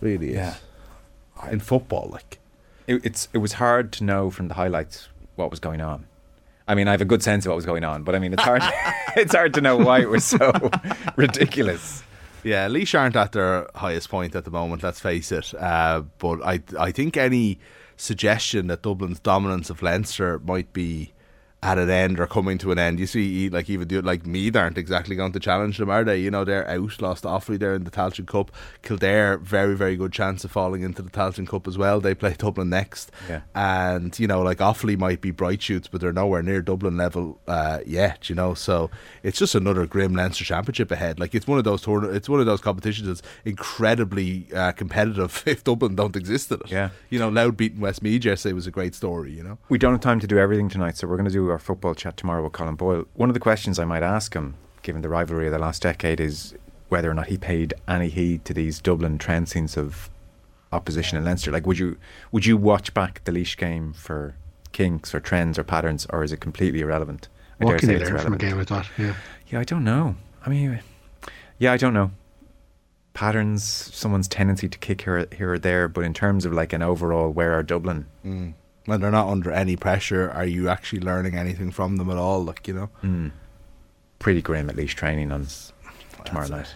Really 0.00 0.30
is. 0.30 0.34
Yeah. 0.36 0.54
In 1.50 1.58
football, 1.58 2.08
like 2.12 2.38
it, 2.86 3.04
it's 3.04 3.28
it 3.32 3.38
was 3.38 3.54
hard 3.54 3.92
to 3.94 4.04
know 4.04 4.30
from 4.30 4.46
the 4.46 4.54
highlights 4.54 5.08
what 5.34 5.50
was 5.50 5.58
going 5.58 5.80
on. 5.80 6.06
I 6.66 6.74
mean, 6.74 6.88
I 6.88 6.92
have 6.92 7.00
a 7.00 7.06
good 7.06 7.22
sense 7.22 7.44
of 7.44 7.50
what 7.50 7.56
was 7.56 7.66
going 7.66 7.84
on, 7.84 8.04
but 8.04 8.14
I 8.14 8.18
mean, 8.18 8.32
it's 8.32 8.42
hard. 8.42 8.62
it's 9.16 9.34
hard 9.34 9.54
to 9.54 9.60
know 9.60 9.76
why 9.76 10.00
it 10.00 10.08
was 10.08 10.24
so 10.24 10.52
ridiculous. 11.16 12.02
Yeah, 12.42 12.68
Laois 12.68 12.94
aren't 12.94 13.16
at 13.16 13.32
their 13.32 13.68
highest 13.74 14.10
point 14.10 14.34
at 14.34 14.44
the 14.44 14.50
moment. 14.50 14.82
Let's 14.82 15.00
face 15.00 15.32
it. 15.32 15.54
Uh, 15.54 16.02
but 16.18 16.42
I, 16.44 16.60
I 16.78 16.92
think 16.92 17.16
any 17.16 17.58
suggestion 17.96 18.66
that 18.66 18.82
Dublin's 18.82 19.20
dominance 19.20 19.70
of 19.70 19.82
Leinster 19.82 20.38
might 20.40 20.72
be 20.72 21.12
at 21.64 21.78
an 21.78 21.88
end 21.90 22.20
or 22.20 22.26
coming 22.26 22.58
to 22.58 22.70
an 22.72 22.78
end. 22.78 23.00
You 23.00 23.06
see, 23.06 23.48
like 23.48 23.70
even 23.70 23.88
the, 23.88 24.00
like 24.02 24.26
Meath 24.26 24.54
aren't 24.54 24.76
exactly 24.78 25.16
going 25.16 25.32
to 25.32 25.40
challenge 25.40 25.78
them, 25.78 25.88
are 25.90 26.04
they? 26.04 26.18
You 26.18 26.30
know, 26.30 26.44
they're 26.44 26.68
out, 26.68 27.00
lost 27.00 27.24
Offaly 27.24 27.58
there 27.58 27.74
in 27.74 27.84
the 27.84 27.90
Tailteann 27.90 28.26
Cup. 28.26 28.50
Kildare, 28.82 29.38
very 29.38 29.74
very 29.76 29.96
good 29.96 30.12
chance 30.12 30.44
of 30.44 30.50
falling 30.52 30.82
into 30.82 31.02
the 31.02 31.10
Tailteann 31.10 31.48
Cup 31.48 31.66
as 31.66 31.78
well. 31.78 32.00
They 32.00 32.14
play 32.14 32.34
Dublin 32.38 32.68
next, 32.70 33.10
Yeah. 33.28 33.40
and 33.54 34.16
you 34.18 34.26
know, 34.26 34.42
like 34.42 34.58
Offaly 34.58 34.98
might 34.98 35.20
be 35.20 35.30
bright 35.30 35.62
shoots, 35.62 35.88
but 35.88 36.00
they're 36.00 36.12
nowhere 36.12 36.42
near 36.42 36.60
Dublin 36.62 36.96
level 36.96 37.40
uh, 37.48 37.80
yet. 37.86 38.28
You 38.28 38.34
know, 38.34 38.54
so 38.54 38.90
it's 39.22 39.38
just 39.38 39.54
another 39.54 39.86
grim 39.86 40.14
Leinster 40.14 40.44
Championship 40.44 40.90
ahead. 40.90 41.18
Like 41.18 41.34
it's 41.34 41.46
one 41.46 41.58
of 41.58 41.64
those 41.64 41.82
tourna- 41.84 42.14
it's 42.14 42.28
one 42.28 42.40
of 42.40 42.46
those 42.46 42.60
competitions 42.60 43.06
that's 43.08 43.22
incredibly 43.44 44.46
uh, 44.54 44.72
competitive. 44.72 45.42
If 45.54 45.62
Dublin 45.64 45.94
don't 45.94 46.16
exist 46.16 46.50
in 46.50 46.60
it, 46.60 46.70
Yeah. 46.70 46.90
you 47.10 47.18
know, 47.18 47.28
Louth 47.28 47.56
beating 47.56 47.80
Westmeath 47.80 48.24
yesterday 48.24 48.52
was 48.54 48.66
a 48.66 48.70
great 48.70 48.94
story. 48.94 49.32
You 49.32 49.42
know. 49.44 49.58
We 49.68 49.78
don't 49.78 49.92
have 49.92 50.00
time 50.00 50.20
to 50.20 50.26
do 50.26 50.38
everything 50.38 50.68
tonight, 50.68 50.96
so 50.96 51.06
we're 51.06 51.16
going 51.16 51.26
to 51.28 51.32
do 51.32 51.50
our 51.54 51.58
football 51.58 51.94
chat 51.94 52.16
tomorrow 52.16 52.42
with 52.42 52.52
Colm 52.52 52.76
Boyle. 52.76 53.06
One 53.14 53.30
of 53.30 53.34
the 53.34 53.40
questions 53.40 53.78
I 53.78 53.84
might 53.84 54.02
ask 54.02 54.34
him, 54.34 54.54
given 54.82 55.02
the 55.02 55.08
rivalry 55.08 55.46
of 55.46 55.52
the 55.52 55.58
last 55.58 55.82
decade, 55.82 56.20
is 56.20 56.54
whether 56.88 57.10
or 57.10 57.14
not 57.14 57.28
he 57.28 57.38
paid 57.38 57.72
any 57.88 58.08
heed 58.08 58.44
to 58.44 58.52
these 58.52 58.80
Dublin 58.80 59.18
trouncings 59.18 59.76
of 59.76 60.10
opposition 60.72 61.16
in 61.16 61.24
Leinster. 61.24 61.50
Like, 61.50 61.66
would 61.66 61.78
you 61.78 61.96
would 62.32 62.44
you 62.44 62.56
watch 62.56 62.92
back 62.92 63.22
the 63.24 63.32
Laois 63.32 63.56
game 63.56 63.92
for 63.94 64.36
kinks 64.72 65.14
or 65.14 65.20
trends 65.20 65.58
or 65.58 65.64
patterns, 65.64 66.06
or 66.10 66.22
is 66.22 66.32
it 66.32 66.40
completely 66.40 66.80
irrelevant? 66.80 67.28
I 67.60 67.64
What 67.64 67.78
can 67.78 67.90
you 67.90 67.98
learn 67.98 68.18
from 68.18 68.34
a 68.34 68.38
game 68.38 68.58
like 68.58 68.66
that? 68.68 68.86
Yeah. 68.98 69.14
Yeah, 69.48 69.60
I 69.60 69.64
don't 69.64 69.84
know. 69.84 70.16
I 70.44 70.50
mean, 70.50 70.80
yeah, 71.58 71.72
I 71.72 71.76
don't 71.76 71.94
know. 71.94 72.10
Patterns, 73.14 73.62
someone's 73.62 74.26
tendency 74.26 74.68
to 74.68 74.78
kick 74.78 75.02
here, 75.02 75.26
here 75.36 75.52
or 75.52 75.58
there, 75.58 75.86
but 75.86 76.04
in 76.04 76.12
terms 76.12 76.44
of 76.44 76.52
like 76.52 76.72
an 76.72 76.82
overall, 76.82 77.30
where 77.30 77.52
are 77.52 77.62
Dublin? 77.62 78.06
Mm. 78.24 78.54
When 78.86 79.00
they're 79.00 79.10
not 79.10 79.28
under 79.28 79.50
any 79.50 79.76
pressure, 79.76 80.30
are 80.30 80.44
you 80.44 80.68
actually 80.68 81.00
learning 81.00 81.36
anything 81.36 81.70
from 81.70 81.96
them 81.96 82.10
at 82.10 82.16
all? 82.18 82.44
Like 82.44 82.66
you 82.68 82.74
know. 82.74 82.90
Mm. 83.02 83.32
Pretty 84.18 84.42
grim, 84.42 84.70
at 84.70 84.76
least 84.76 84.96
training 84.96 85.32
on 85.32 85.46
tomorrow 86.24 86.46
That's 86.48 86.50
night. 86.50 86.74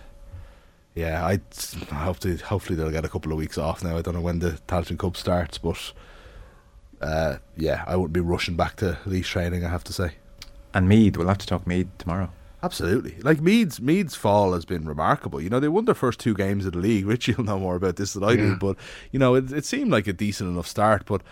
it. 0.94 1.00
Yeah, 1.00 1.24
I 1.24 1.40
hopefully 1.94 2.36
hopefully 2.38 2.76
they'll 2.76 2.90
get 2.90 3.04
a 3.04 3.08
couple 3.08 3.30
of 3.32 3.38
weeks 3.38 3.56
off 3.58 3.82
now. 3.84 3.96
I 3.96 4.02
don't 4.02 4.14
know 4.14 4.20
when 4.20 4.40
the 4.40 4.58
Tailteann 4.68 4.98
Cup 4.98 5.16
starts, 5.16 5.56
but 5.58 5.92
uh, 7.00 7.36
yeah, 7.56 7.84
I 7.86 7.96
wouldn't 7.96 8.12
be 8.12 8.20
rushing 8.20 8.56
back 8.56 8.76
to 8.76 8.98
Laois 9.06 9.22
training. 9.24 9.64
I 9.64 9.68
have 9.70 9.84
to 9.84 9.92
say, 9.92 10.12
And 10.74 10.88
Meath, 10.88 11.16
we'll 11.16 11.28
have 11.28 11.38
to 11.38 11.46
talk 11.46 11.66
Meath 11.66 11.86
tomorrow. 11.98 12.30
absolutely. 12.62 13.16
Like 13.22 13.40
Meath's 13.40 13.80
Meath's 13.80 14.16
fall 14.16 14.52
has 14.54 14.64
been 14.64 14.86
remarkable. 14.86 15.40
You 15.40 15.48
know, 15.50 15.60
they 15.60 15.68
won 15.68 15.84
their 15.84 15.94
first 15.94 16.18
two 16.18 16.34
games 16.34 16.66
of 16.66 16.72
the 16.72 16.78
league. 16.80 17.06
Richie 17.12 17.34
will 17.34 17.44
know 17.44 17.58
more 17.60 17.76
about 17.76 17.96
this 17.96 18.14
than 18.14 18.24
I 18.24 18.34
do, 18.36 18.56
but 18.56 18.76
you 19.12 19.18
know, 19.20 19.36
it, 19.36 19.52
it 19.52 19.64
seemed 19.64 19.90
like 19.92 20.06
a 20.08 20.12
decent 20.12 20.50
enough 20.50 20.66
start, 20.66 21.04
but. 21.06 21.22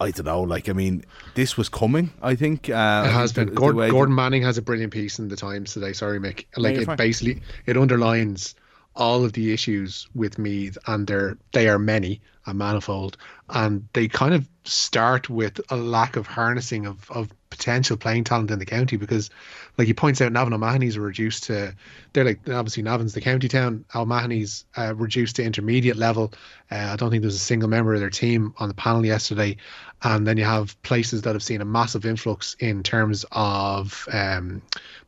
I 0.00 0.10
don't 0.10 0.26
know. 0.26 0.42
Like, 0.42 0.68
I 0.68 0.72
mean, 0.72 1.04
this 1.34 1.56
was 1.56 1.68
coming. 1.68 2.10
I 2.20 2.34
think 2.34 2.68
uh, 2.68 3.04
It 3.06 3.12
has 3.12 3.32
been. 3.32 3.46
the- 3.46 3.52
the 3.52 3.56
Gordon, 3.60 3.80
that- 3.82 3.90
Gordon 3.90 4.14
Manning 4.14 4.42
has 4.42 4.58
a 4.58 4.62
brilliant 4.62 4.92
piece 4.92 5.18
in 5.18 5.28
the 5.28 5.36
Times 5.36 5.72
today. 5.72 5.92
Sorry, 5.92 6.18
Mick. 6.18 6.46
Like 6.56 6.74
you're 6.74 6.82
it 6.82 6.86
fine. 6.86 6.96
basically 6.96 7.42
it 7.66 7.76
underlines 7.76 8.54
all 8.96 9.24
of 9.24 9.32
the 9.32 9.52
issues 9.52 10.08
with 10.14 10.38
Meath, 10.38 10.76
and 10.86 11.06
they're 11.06 11.36
they 11.52 11.68
are 11.68 11.78
many 11.78 12.20
and 12.46 12.58
manifold, 12.58 13.16
and 13.54 13.88
they 13.92 14.08
kind 14.08 14.34
of 14.34 14.46
start 14.64 15.30
with 15.30 15.60
a 15.70 15.76
lack 15.76 16.16
of 16.16 16.26
harnessing 16.26 16.86
of 16.86 17.10
of 17.10 17.30
potential 17.50 17.96
playing 17.96 18.24
talent 18.24 18.50
in 18.50 18.58
the 18.58 18.66
county 18.66 18.96
because, 18.96 19.30
like 19.78 19.86
he 19.86 19.94
points 19.94 20.20
out, 20.20 20.32
Navan 20.32 20.52
O'Mahony's 20.52 20.96
are 20.96 21.02
reduced 21.02 21.44
to 21.44 21.72
they're 22.12 22.24
like 22.24 22.40
obviously 22.48 22.82
Navan's 22.82 23.14
the 23.14 23.20
county 23.20 23.46
town. 23.48 23.84
O'Mahony's 23.94 24.64
uh, 24.76 24.94
reduced 24.96 25.36
to 25.36 25.44
intermediate 25.44 25.96
level. 25.96 26.32
Uh, 26.70 26.88
I 26.92 26.96
don't 26.96 27.10
think 27.10 27.22
there's 27.22 27.36
a 27.36 27.38
single 27.38 27.68
member 27.68 27.94
of 27.94 28.00
their 28.00 28.10
team 28.10 28.54
on 28.58 28.68
the 28.68 28.74
panel 28.74 29.06
yesterday, 29.06 29.56
and 30.02 30.26
then 30.26 30.36
you 30.36 30.44
have 30.44 30.80
places 30.82 31.22
that 31.22 31.34
have 31.34 31.42
seen 31.42 31.60
a 31.60 31.64
massive 31.64 32.04
influx 32.04 32.56
in 32.58 32.82
terms 32.82 33.24
of 33.30 34.08
um, 34.12 34.60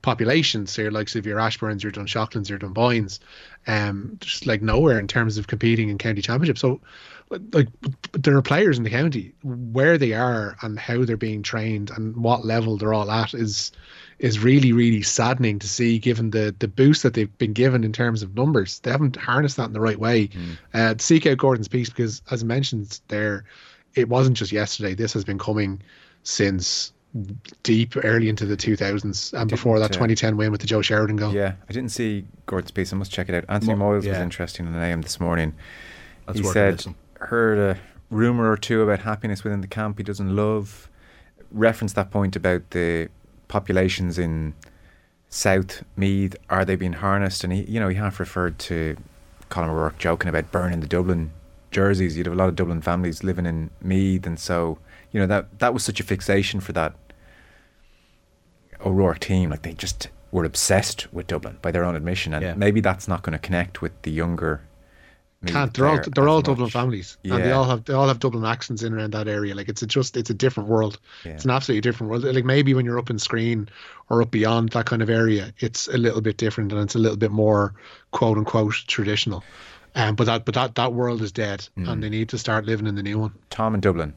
population. 0.02 0.66
So 0.66 0.82
you're 0.82 0.92
like 0.92 1.08
so 1.08 1.18
if 1.18 1.26
you're 1.26 1.40
Ashbournes, 1.40 1.82
you're 1.82 1.92
Dunshaughlins, 1.92 2.48
you're 2.48 2.58
Dunboynes, 2.58 3.18
um, 3.66 4.18
just 4.20 4.46
like 4.46 4.62
nowhere 4.62 5.00
in 5.00 5.08
terms 5.08 5.36
of 5.36 5.48
competing 5.48 5.88
in 5.88 5.98
county 5.98 6.22
championship. 6.22 6.58
So 6.58 6.80
like 7.30 7.68
there 8.12 8.36
are 8.36 8.42
players 8.42 8.78
in 8.78 8.84
the 8.84 8.90
county 8.90 9.32
where 9.42 9.98
they 9.98 10.12
are 10.12 10.56
and 10.62 10.78
how 10.78 11.04
they're 11.04 11.16
being 11.16 11.42
trained 11.42 11.90
and 11.90 12.16
what 12.16 12.44
level 12.44 12.76
they're 12.76 12.94
all 12.94 13.10
at 13.10 13.34
is 13.34 13.72
is 14.18 14.38
really 14.38 14.72
really 14.72 15.02
saddening 15.02 15.58
to 15.58 15.68
see 15.68 15.98
given 15.98 16.30
the 16.30 16.54
the 16.60 16.68
boost 16.68 17.02
that 17.02 17.14
they've 17.14 17.36
been 17.38 17.52
given 17.52 17.82
in 17.82 17.92
terms 17.92 18.22
of 18.22 18.34
numbers 18.34 18.78
they 18.80 18.90
haven't 18.90 19.16
harnessed 19.16 19.56
that 19.56 19.66
in 19.66 19.72
the 19.72 19.80
right 19.80 19.98
way 19.98 20.28
uh, 20.74 20.94
seek 20.98 21.26
out 21.26 21.38
Gordon's 21.38 21.68
piece 21.68 21.90
because 21.90 22.22
as 22.30 22.42
I 22.42 22.46
mentioned 22.46 23.00
there 23.08 23.44
it 23.94 24.08
wasn't 24.08 24.36
just 24.36 24.52
yesterday 24.52 24.94
this 24.94 25.12
has 25.12 25.24
been 25.24 25.38
coming 25.38 25.82
since 26.22 26.92
deep 27.62 27.94
early 28.04 28.28
into 28.28 28.46
the 28.46 28.56
2000s 28.56 29.32
and 29.32 29.50
before 29.50 29.78
that 29.78 29.86
uh, 29.86 29.94
2010 29.94 30.36
win 30.36 30.52
with 30.52 30.60
the 30.60 30.66
Joe 30.66 30.82
Sheridan 30.82 31.16
goal 31.16 31.32
Yeah, 31.32 31.54
I 31.68 31.72
didn't 31.72 31.90
see 31.90 32.24
Gordon's 32.44 32.70
piece. 32.70 32.92
I 32.92 32.96
must 32.96 33.10
check 33.10 33.28
it 33.28 33.34
out. 33.34 33.44
Anthony 33.48 33.74
Mo- 33.74 33.90
Moyles 33.90 33.96
was 33.96 34.06
yeah. 34.06 34.22
interesting 34.22 34.66
on 34.66 34.74
AM 34.74 35.00
this 35.00 35.18
morning. 35.18 35.54
That's 36.26 36.40
he 36.40 36.44
said, 36.44 36.74
listen. 36.74 36.94
Heard 37.18 37.58
a 37.58 37.78
rumour 38.10 38.50
or 38.50 38.56
two 38.56 38.82
about 38.82 39.00
happiness 39.00 39.42
within 39.42 39.60
the 39.60 39.66
camp 39.66 39.98
he 39.98 40.04
doesn't 40.04 40.34
love. 40.34 40.88
Reference 41.50 41.92
that 41.94 42.10
point 42.10 42.36
about 42.36 42.70
the 42.70 43.08
populations 43.48 44.18
in 44.18 44.54
South 45.28 45.82
Meath. 45.96 46.36
Are 46.50 46.64
they 46.64 46.76
being 46.76 46.94
harnessed? 46.94 47.42
And 47.44 47.52
he, 47.52 47.62
you 47.62 47.80
know, 47.80 47.88
he 47.88 47.96
half 47.96 48.20
referred 48.20 48.58
to 48.60 48.96
Colm 49.50 49.68
O'Rourke 49.68 49.98
joking 49.98 50.28
about 50.28 50.50
burning 50.52 50.80
the 50.80 50.86
Dublin 50.86 51.30
jerseys. 51.70 52.16
You'd 52.16 52.26
have 52.26 52.34
a 52.34 52.38
lot 52.38 52.48
of 52.48 52.56
Dublin 52.56 52.80
families 52.82 53.22
living 53.24 53.46
in 53.46 53.70
Meath, 53.80 54.26
and 54.26 54.38
so 54.38 54.78
you 55.12 55.20
know 55.20 55.26
that 55.26 55.58
that 55.60 55.72
was 55.74 55.84
such 55.84 56.00
a 56.00 56.04
fixation 56.04 56.60
for 56.60 56.72
that 56.72 56.94
O'Rourke 58.84 59.20
team. 59.20 59.50
Like 59.50 59.62
they 59.62 59.72
just 59.72 60.08
were 60.32 60.44
obsessed 60.44 61.12
with 61.12 61.26
Dublin 61.26 61.58
by 61.62 61.70
their 61.70 61.84
own 61.84 61.96
admission, 61.96 62.34
and 62.34 62.42
Yeah. 62.42 62.54
maybe 62.54 62.80
that's 62.80 63.08
not 63.08 63.22
going 63.22 63.32
to 63.32 63.38
connect 63.38 63.80
with 63.80 64.00
the 64.02 64.10
younger. 64.10 64.62
Can't. 65.52 65.72
They're 65.74 65.86
all 65.86 65.98
they're 66.14 66.28
all 66.28 66.36
much. 66.38 66.44
Dublin 66.46 66.70
families, 66.70 67.16
and 67.24 67.42
they 67.42 67.52
all 67.52 67.64
have 67.64 67.84
they 67.84 67.92
all 67.94 68.08
have 68.08 68.18
Dublin 68.18 68.44
accents 68.44 68.82
in 68.82 68.92
around 68.92 69.12
that 69.12 69.28
area. 69.28 69.54
Like 69.54 69.68
it's 69.68 69.82
a 69.82 69.86
just 69.86 70.16
it's 70.16 70.30
a 70.30 70.34
different 70.34 70.68
world. 70.68 70.98
Yeah. 71.24 71.32
It's 71.32 71.44
an 71.44 71.50
absolutely 71.50 71.80
different 71.82 72.10
world. 72.10 72.24
Like 72.24 72.44
maybe 72.44 72.74
when 72.74 72.84
you're 72.84 72.98
up 72.98 73.10
in 73.10 73.16
Skryne 73.16 73.68
or 74.10 74.22
up 74.22 74.30
beyond 74.30 74.70
that 74.70 74.86
kind 74.86 75.02
of 75.02 75.10
area, 75.10 75.52
it's 75.58 75.88
a 75.88 75.96
little 75.98 76.20
bit 76.20 76.36
different 76.36 76.72
and 76.72 76.80
it's 76.82 76.94
a 76.94 76.98
little 76.98 77.16
bit 77.16 77.30
more 77.30 77.74
quote 78.10 78.38
unquote 78.38 78.74
traditional. 78.86 79.42
Um, 79.94 80.14
but 80.14 80.24
that 80.24 80.44
but 80.44 80.54
that 80.54 80.74
that 80.74 80.92
world 80.92 81.22
is 81.22 81.32
dead, 81.32 81.68
Mm. 81.78 81.88
and 81.88 82.02
they 82.02 82.10
need 82.10 82.28
to 82.30 82.38
start 82.38 82.66
living 82.66 82.86
in 82.86 82.94
the 82.96 83.02
new 83.02 83.18
one. 83.18 83.32
Tom 83.50 83.74
in 83.74 83.80
Dublin. 83.80 84.12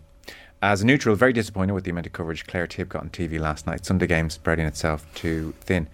As 0.62 0.82
a 0.82 0.86
neutral, 0.86 1.15
very 1.15 1.32
disappointed 1.32 1.72
with 1.72 1.86
the 1.86 1.92
amount 1.92 2.06
of 2.08 2.12
coverage 2.12 2.46
Clare 2.46 2.68
Tipp 2.68 2.89
got 2.89 3.02
on 3.02 3.10
TV 3.12 3.39
last 3.39 3.65
night. 3.65 3.86
Sunday 3.86 4.08
game 4.08 4.30
spreading 4.30 4.65
itself 4.65 5.06
too 5.15 5.54
thin. 5.62 5.88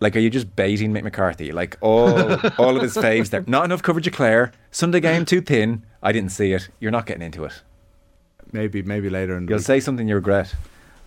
Like, 0.00 0.14
are 0.16 0.20
you 0.20 0.30
just 0.30 0.54
baiting 0.54 0.92
Mick 0.92 1.02
McCarthy? 1.02 1.50
Like 1.52 1.76
all 1.80 2.08
all 2.58 2.76
of 2.76 2.82
his 2.82 2.94
faves 2.96 3.30
there. 3.30 3.44
Not 3.46 3.64
enough 3.64 3.82
coverage 3.82 4.06
of 4.06 4.12
Clare. 4.12 4.52
Sunday 4.70 5.00
game 5.00 5.24
too 5.24 5.40
thin. 5.40 5.84
I 6.02 6.12
didn't 6.12 6.30
see 6.30 6.52
it. 6.52 6.68
You're 6.78 6.92
not 6.92 7.06
getting 7.06 7.22
into 7.22 7.44
it. 7.44 7.62
Maybe 8.52 8.82
maybe 8.82 9.10
later 9.10 9.36
in 9.36 9.46
the 9.46 9.50
You'll 9.50 9.58
week. 9.58 9.66
say 9.66 9.80
something 9.80 10.08
you 10.08 10.14
regret. 10.14 10.54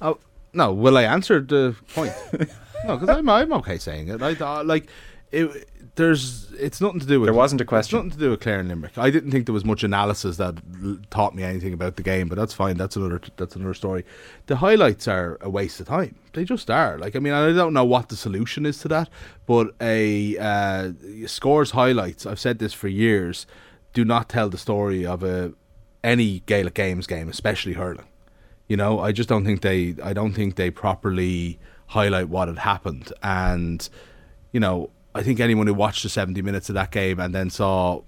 Oh 0.02 0.20
no, 0.54 0.74
will 0.74 0.98
I 0.98 1.04
answer 1.04 1.40
the 1.42 1.76
point? 1.94 2.14
no, 2.86 2.98
because 2.98 3.10
I'm 3.10 3.30
I'm 3.30 3.54
okay 3.54 3.78
saying 3.78 4.10
it. 4.10 4.22
I 4.22 4.36
thought 4.36 4.66
like 4.66 4.90
it. 5.32 5.68
There's 5.96 6.52
it's 6.54 6.80
nothing 6.80 7.02
to 7.02 7.06
do 7.06 7.20
with. 7.20 7.28
There 7.28 7.34
wasn't 7.34 7.60
a 7.60 7.66
question. 7.66 7.98
nothing 7.98 8.12
to 8.12 8.18
do 8.18 8.30
with 8.30 8.40
Clare 8.40 8.60
and 8.60 8.70
Limerick. 8.70 8.98
I 8.98 9.10
didn't 9.10 9.32
think 9.32 9.46
there 9.46 9.54
was 9.54 9.66
much 9.66 9.84
analysis 9.84 10.38
that 10.38 10.56
l- 10.84 11.00
taught 11.10 11.36
me 11.36 11.44
anything 11.44 11.74
about 11.74 11.98
the 11.98 12.04
game, 12.04 12.30
but 12.30 12.38
that's 12.38 12.54
fine. 12.54 12.78
That's 12.78 12.96
another 12.96 13.20
that's 13.36 13.56
another 13.56 13.74
story. 13.74 14.06
The 14.46 14.58
highlights 14.58 15.08
are 15.08 15.38
a 15.42 15.50
waste 15.50 15.80
of 15.82 15.88
time. 15.88 16.16
They 16.34 16.46
just 16.46 16.70
are. 16.72 16.98
Like 16.98 17.16
I 17.16 17.20
mean, 17.20 17.34
I 17.34 17.52
don't 17.52 17.74
know 17.74 17.84
what 17.84 18.08
the 18.10 18.16
solution 18.16 18.66
is 18.66 18.78
to 18.80 18.88
that, 18.88 19.10
but 19.46 19.76
a 19.82 20.38
uh, 20.38 20.92
scores 21.28 21.72
highlights. 21.72 22.26
I've 22.26 22.40
said 22.40 22.60
this 22.60 22.74
for 22.74 22.88
years. 22.88 23.46
Do 23.94 24.06
not 24.06 24.30
tell 24.30 24.48
the 24.50 24.58
story 24.58 25.06
of 25.06 25.24
a 25.24 25.54
any 26.04 26.40
Gaelic 26.46 26.74
games 26.74 27.06
game, 27.06 27.28
especially 27.28 27.74
hurling. 27.74 28.08
You 28.68 28.78
know, 28.78 29.00
I 29.00 29.12
just 29.12 29.28
don't 29.28 29.44
think 29.44 29.62
they. 29.62 29.96
I 30.02 30.14
don't 30.14 30.32
think 30.32 30.56
they 30.56 30.72
properly 30.72 31.60
highlight 31.88 32.30
what 32.30 32.48
had 32.48 32.60
happened, 32.60 33.12
and 33.22 33.88
you 34.54 34.62
know, 34.62 34.90
I 35.13 35.24
think 35.24 35.39
anyone 35.39 35.67
who 35.67 35.74
watched 35.74 36.04
the 36.04 36.10
seventy 36.10 36.41
minutes 36.41 36.69
of 36.69 36.76
that 36.76 36.91
game 36.91 37.19
and 37.19 37.36
then 37.36 37.50
saw, 37.50 38.02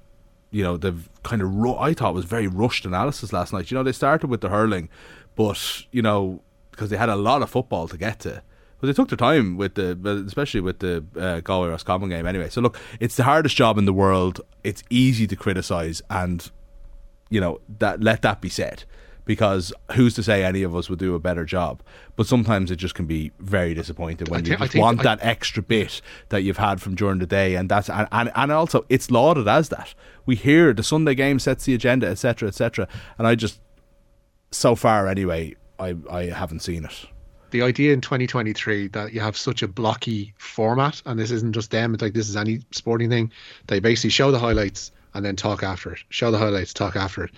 you 0.52 0.64
know, 0.64 0.78
the 0.78 0.96
kind 1.24 1.42
of 1.42 1.54
ru- 1.54 1.78
I 1.78 1.94
thought 1.94 2.14
was 2.14 2.26
very 2.26 2.48
rushed 2.48 2.86
analysis 2.86 3.34
last 3.34 3.54
night. 3.54 3.72
You 3.72 3.76
know, 3.76 3.84
they 3.84 3.92
started 3.92 4.28
with 4.28 4.42
the 4.42 4.50
hurling, 4.50 4.90
but 5.36 5.84
you 5.92 6.02
know, 6.02 6.42
because 6.72 6.90
they 6.90 6.98
had 6.98 7.10
a 7.10 7.16
lot 7.16 7.42
of 7.42 7.50
football 7.50 7.88
to 7.88 7.98
get 7.98 8.20
to. 8.22 8.42
But 8.80 8.88
they 8.88 8.94
took 8.94 9.10
their 9.10 9.18
time 9.18 9.56
with 9.56 9.76
the, 9.76 9.98
especially 10.28 10.60
with 10.60 10.80
the 10.80 11.06
uh, 11.18 11.40
Galway 11.40 11.70
Roscommon 11.70 12.10
game. 12.10 12.26
Anyway, 12.26 12.50
so 12.50 12.60
look, 12.60 12.78
it's 13.00 13.16
the 13.16 13.24
hardest 13.24 13.56
job 13.56 13.78
in 13.78 13.86
the 13.86 13.94
world. 13.94 14.42
It's 14.64 14.84
easy 14.90 15.26
to 15.28 15.38
criticize, 15.38 16.02
and 16.10 16.50
you 17.30 17.40
know 17.40 17.62
that 17.80 18.02
let 18.02 18.22
that 18.24 18.42
be 18.42 18.50
said 18.50 18.84
because 19.26 19.74
who's 19.94 20.14
to 20.16 20.24
say 20.24 20.44
any 20.44 20.64
of 20.64 20.76
us 20.76 20.90
would 20.90 21.00
do 21.00 21.16
a 21.16 21.20
better 21.20 21.46
job 21.46 21.82
but 22.16 22.28
sometimes 22.28 22.72
it 22.72 22.76
just 22.76 22.96
can 22.96 23.06
be 23.06 23.32
very 23.40 23.74
disappointing 23.74 24.28
when 24.30 24.46
you 24.46 24.56
just 24.56 24.76
want 24.76 25.00
I- 25.02 25.04
that 25.04 25.20
extra 25.22 25.64
bit 25.64 26.02
that 26.30 26.44
you've 26.44 26.58
had 26.58 26.82
from 26.82 26.96
during 26.96 27.20
the 27.20 27.26
day 27.26 27.56
and 27.56 27.70
that's 27.70 27.90
and, 27.90 28.08
and, 28.12 28.32
and 28.36 28.52
also 28.52 28.86
it's 28.90 29.10
lauded 29.10 29.48
as 29.48 29.70
that 29.70 29.94
we 30.26 30.36
hear 30.36 30.74
the 30.74 30.84
sunday 30.84 31.16
game 31.16 31.40
sets 31.40 31.66
the 31.66 31.74
agenda 31.74 32.08
etc 32.08 32.48
etc 32.48 32.88
and 33.18 33.28
i 33.28 33.36
just 33.36 33.60
so 34.52 34.76
far 34.76 35.08
anyway 35.08 35.56
i 35.80 35.96
i 36.10 36.26
haven't 36.26 36.60
seen 36.60 36.86
it 36.86 37.06
the 37.52 37.62
idea 37.62 37.94
in 37.94 38.02
2023 38.02 38.88
that 38.88 39.14
you 39.14 39.20
have 39.20 39.38
such 39.38 39.62
a 39.62 39.68
blocky 39.68 40.34
format, 40.40 41.04
and 41.06 41.20
this 41.20 41.30
isn't 41.30 41.54
just 41.54 41.70
them, 41.70 41.94
it's 41.94 42.02
like 42.02 42.16
this 42.16 42.28
is 42.28 42.36
any 42.36 42.62
sporting 42.72 43.12
thing, 43.12 43.32
they 43.68 43.80
basically 43.80 44.10
show 44.10 44.32
the 44.32 44.40
highlights 44.40 44.92
and 45.14 45.24
then 45.24 45.36
talk 45.36 45.62
after 45.62 45.94
it. 45.94 46.00
Show 46.10 46.32
the 46.32 46.40
highlights, 46.40 46.74
talk 46.74 46.96
after 46.96 47.26
it. 47.26 47.32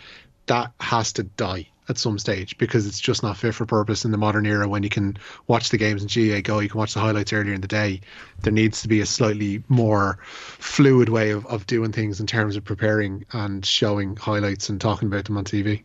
That 0.46 0.72
has 0.80 1.12
to 1.14 1.24
die 1.24 1.68
at 1.90 1.98
some 1.98 2.18
stage 2.18 2.58
because 2.58 2.88
it's 2.88 3.00
just 3.00 3.24
not 3.24 3.38
fit 3.38 3.54
for 3.54 3.66
purpose 3.66 4.06
in 4.06 4.12
the 4.12 4.18
modern 4.18 4.46
era 4.46 4.68
when 4.68 4.84
you 4.84 4.90
can 4.90 5.18
watch 5.48 5.70
the 5.70 5.78
games 5.78 6.02
in 6.02 6.08
GAAGO, 6.08 6.64
you 6.64 6.70
can 6.70 6.78
watch 6.80 6.94
the 6.94 7.00
highlights 7.00 7.34
earlier 7.34 7.54
in 7.54 7.62
the 7.62 7.68
day. 7.68 8.02
There 8.42 8.54
needs 8.54 8.82
to 8.82 8.88
be 8.88 9.02
a 9.02 9.06
slightly 9.06 9.64
more 9.68 10.18
fluid 10.24 11.10
way 11.10 11.32
of, 11.32 11.46
of 11.48 11.68
doing 11.68 11.92
things 11.92 12.20
in 12.20 12.28
terms 12.28 12.56
of 12.56 12.64
preparing 12.64 13.26
and 13.34 13.66
showing 13.66 14.16
highlights 14.16 14.70
and 14.70 14.80
talking 14.80 15.08
about 15.08 15.26
them 15.26 15.38
on 15.38 15.46
TV. 15.46 15.84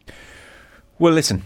Well, 0.99 1.13
listen, 1.13 1.45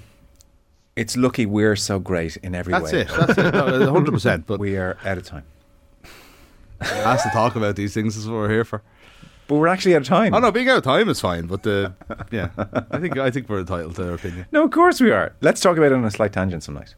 it's 0.97 1.17
lucky 1.17 1.47
we're 1.47 1.77
so 1.77 1.99
great 1.99 2.37
in 2.39 2.55
every 2.55 2.73
that's 2.73 2.93
way. 2.93 3.01
it 3.01 3.09
that's 3.09 3.39
it 3.39 3.53
no, 3.53 3.93
100% 3.93 4.45
but 4.47 4.61
We 4.65 4.77
are 4.77 4.97
out 5.05 5.19
of 5.19 5.25
time. 5.25 5.45
has 6.81 7.23
to 7.23 7.31
talk 7.31 7.57
about 7.57 7.77
these 7.77 7.95
things 7.95 8.17
is 8.17 8.29
what 8.29 8.35
we're 8.35 8.51
here 8.51 8.65
for 8.65 8.83
But 9.47 9.57
we're 9.57 9.69
actually 9.69 9.95
out 9.95 10.03
of 10.03 10.07
time. 10.09 10.35
oh 10.35 10.39
no 10.39 10.51
being 10.51 10.69
out 10.69 10.79
of 10.79 10.85
time 10.85 11.09
is 11.09 11.21
fine 11.21 11.47
but 11.47 11.63
the 11.65 11.93
yeah 12.31 12.49
i 12.91 12.99
think 12.99 13.19
i 13.19 13.31
think 13.31 13.49
we're 13.49 13.61
entitled 13.61 13.95
to 13.97 14.09
our 14.09 14.15
opinion 14.15 14.47
No, 14.53 14.65
of 14.65 14.71
course 14.71 15.01
we 15.01 15.11
are. 15.11 15.35
Let's 15.43 15.61
talk 15.61 15.77
about 15.77 15.93
it 15.93 15.95
on 15.95 16.05
a 16.05 16.11
slight 16.11 16.33
tangent 16.33 16.63
some 16.63 16.75
night. 16.75 16.95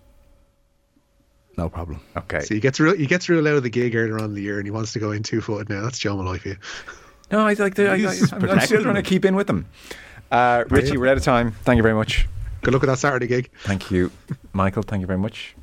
no 1.56 1.68
problem 1.68 2.00
Okay. 2.16 2.40
So 2.40 2.54
he 2.54 2.60
gets 2.60 2.78
real, 2.78 2.94
he 2.96 3.06
gets 3.06 3.28
real 3.28 3.46
out 3.48 3.54
of 3.56 3.62
the 3.62 3.70
gig 3.70 3.94
earlier 3.96 4.18
on 4.18 4.26
in 4.26 4.34
the 4.34 4.42
year, 4.42 4.58
and 4.58 4.66
he 4.66 4.70
wants 4.70 4.92
to 4.92 4.98
go 4.98 5.10
in 5.12 5.22
two 5.22 5.40
footed 5.40 5.68
now. 5.68 5.82
That's 5.82 5.98
Joe 5.98 6.16
Molloy 6.16 6.38
for 6.38 6.48
you. 6.50 6.56
No, 7.32 7.40
I 7.44 7.54
like 7.54 7.74
the. 7.74 7.90
I, 7.90 7.94
I, 7.94 8.16
I'm, 8.32 8.50
I'm 8.50 8.60
still 8.60 8.82
trying 8.84 8.94
to 8.94 9.02
keep 9.02 9.24
in 9.24 9.34
with 9.34 9.48
them. 9.48 9.66
Uh, 10.30 10.62
Richie, 10.68 10.96
we're 10.96 11.08
out 11.08 11.16
of 11.16 11.24
time. 11.24 11.50
Thank 11.64 11.76
you 11.76 11.82
very 11.82 11.94
much. 11.96 12.28
Good 12.62 12.72
luck 12.72 12.82
with 12.82 12.88
that 12.88 12.98
Saturday 12.98 13.26
gig. 13.26 13.50
Thank 13.64 13.90
you, 13.90 14.12
Michael. 14.52 14.84
Thank 14.84 15.00
you 15.00 15.08
very 15.08 15.18
much. 15.18 15.56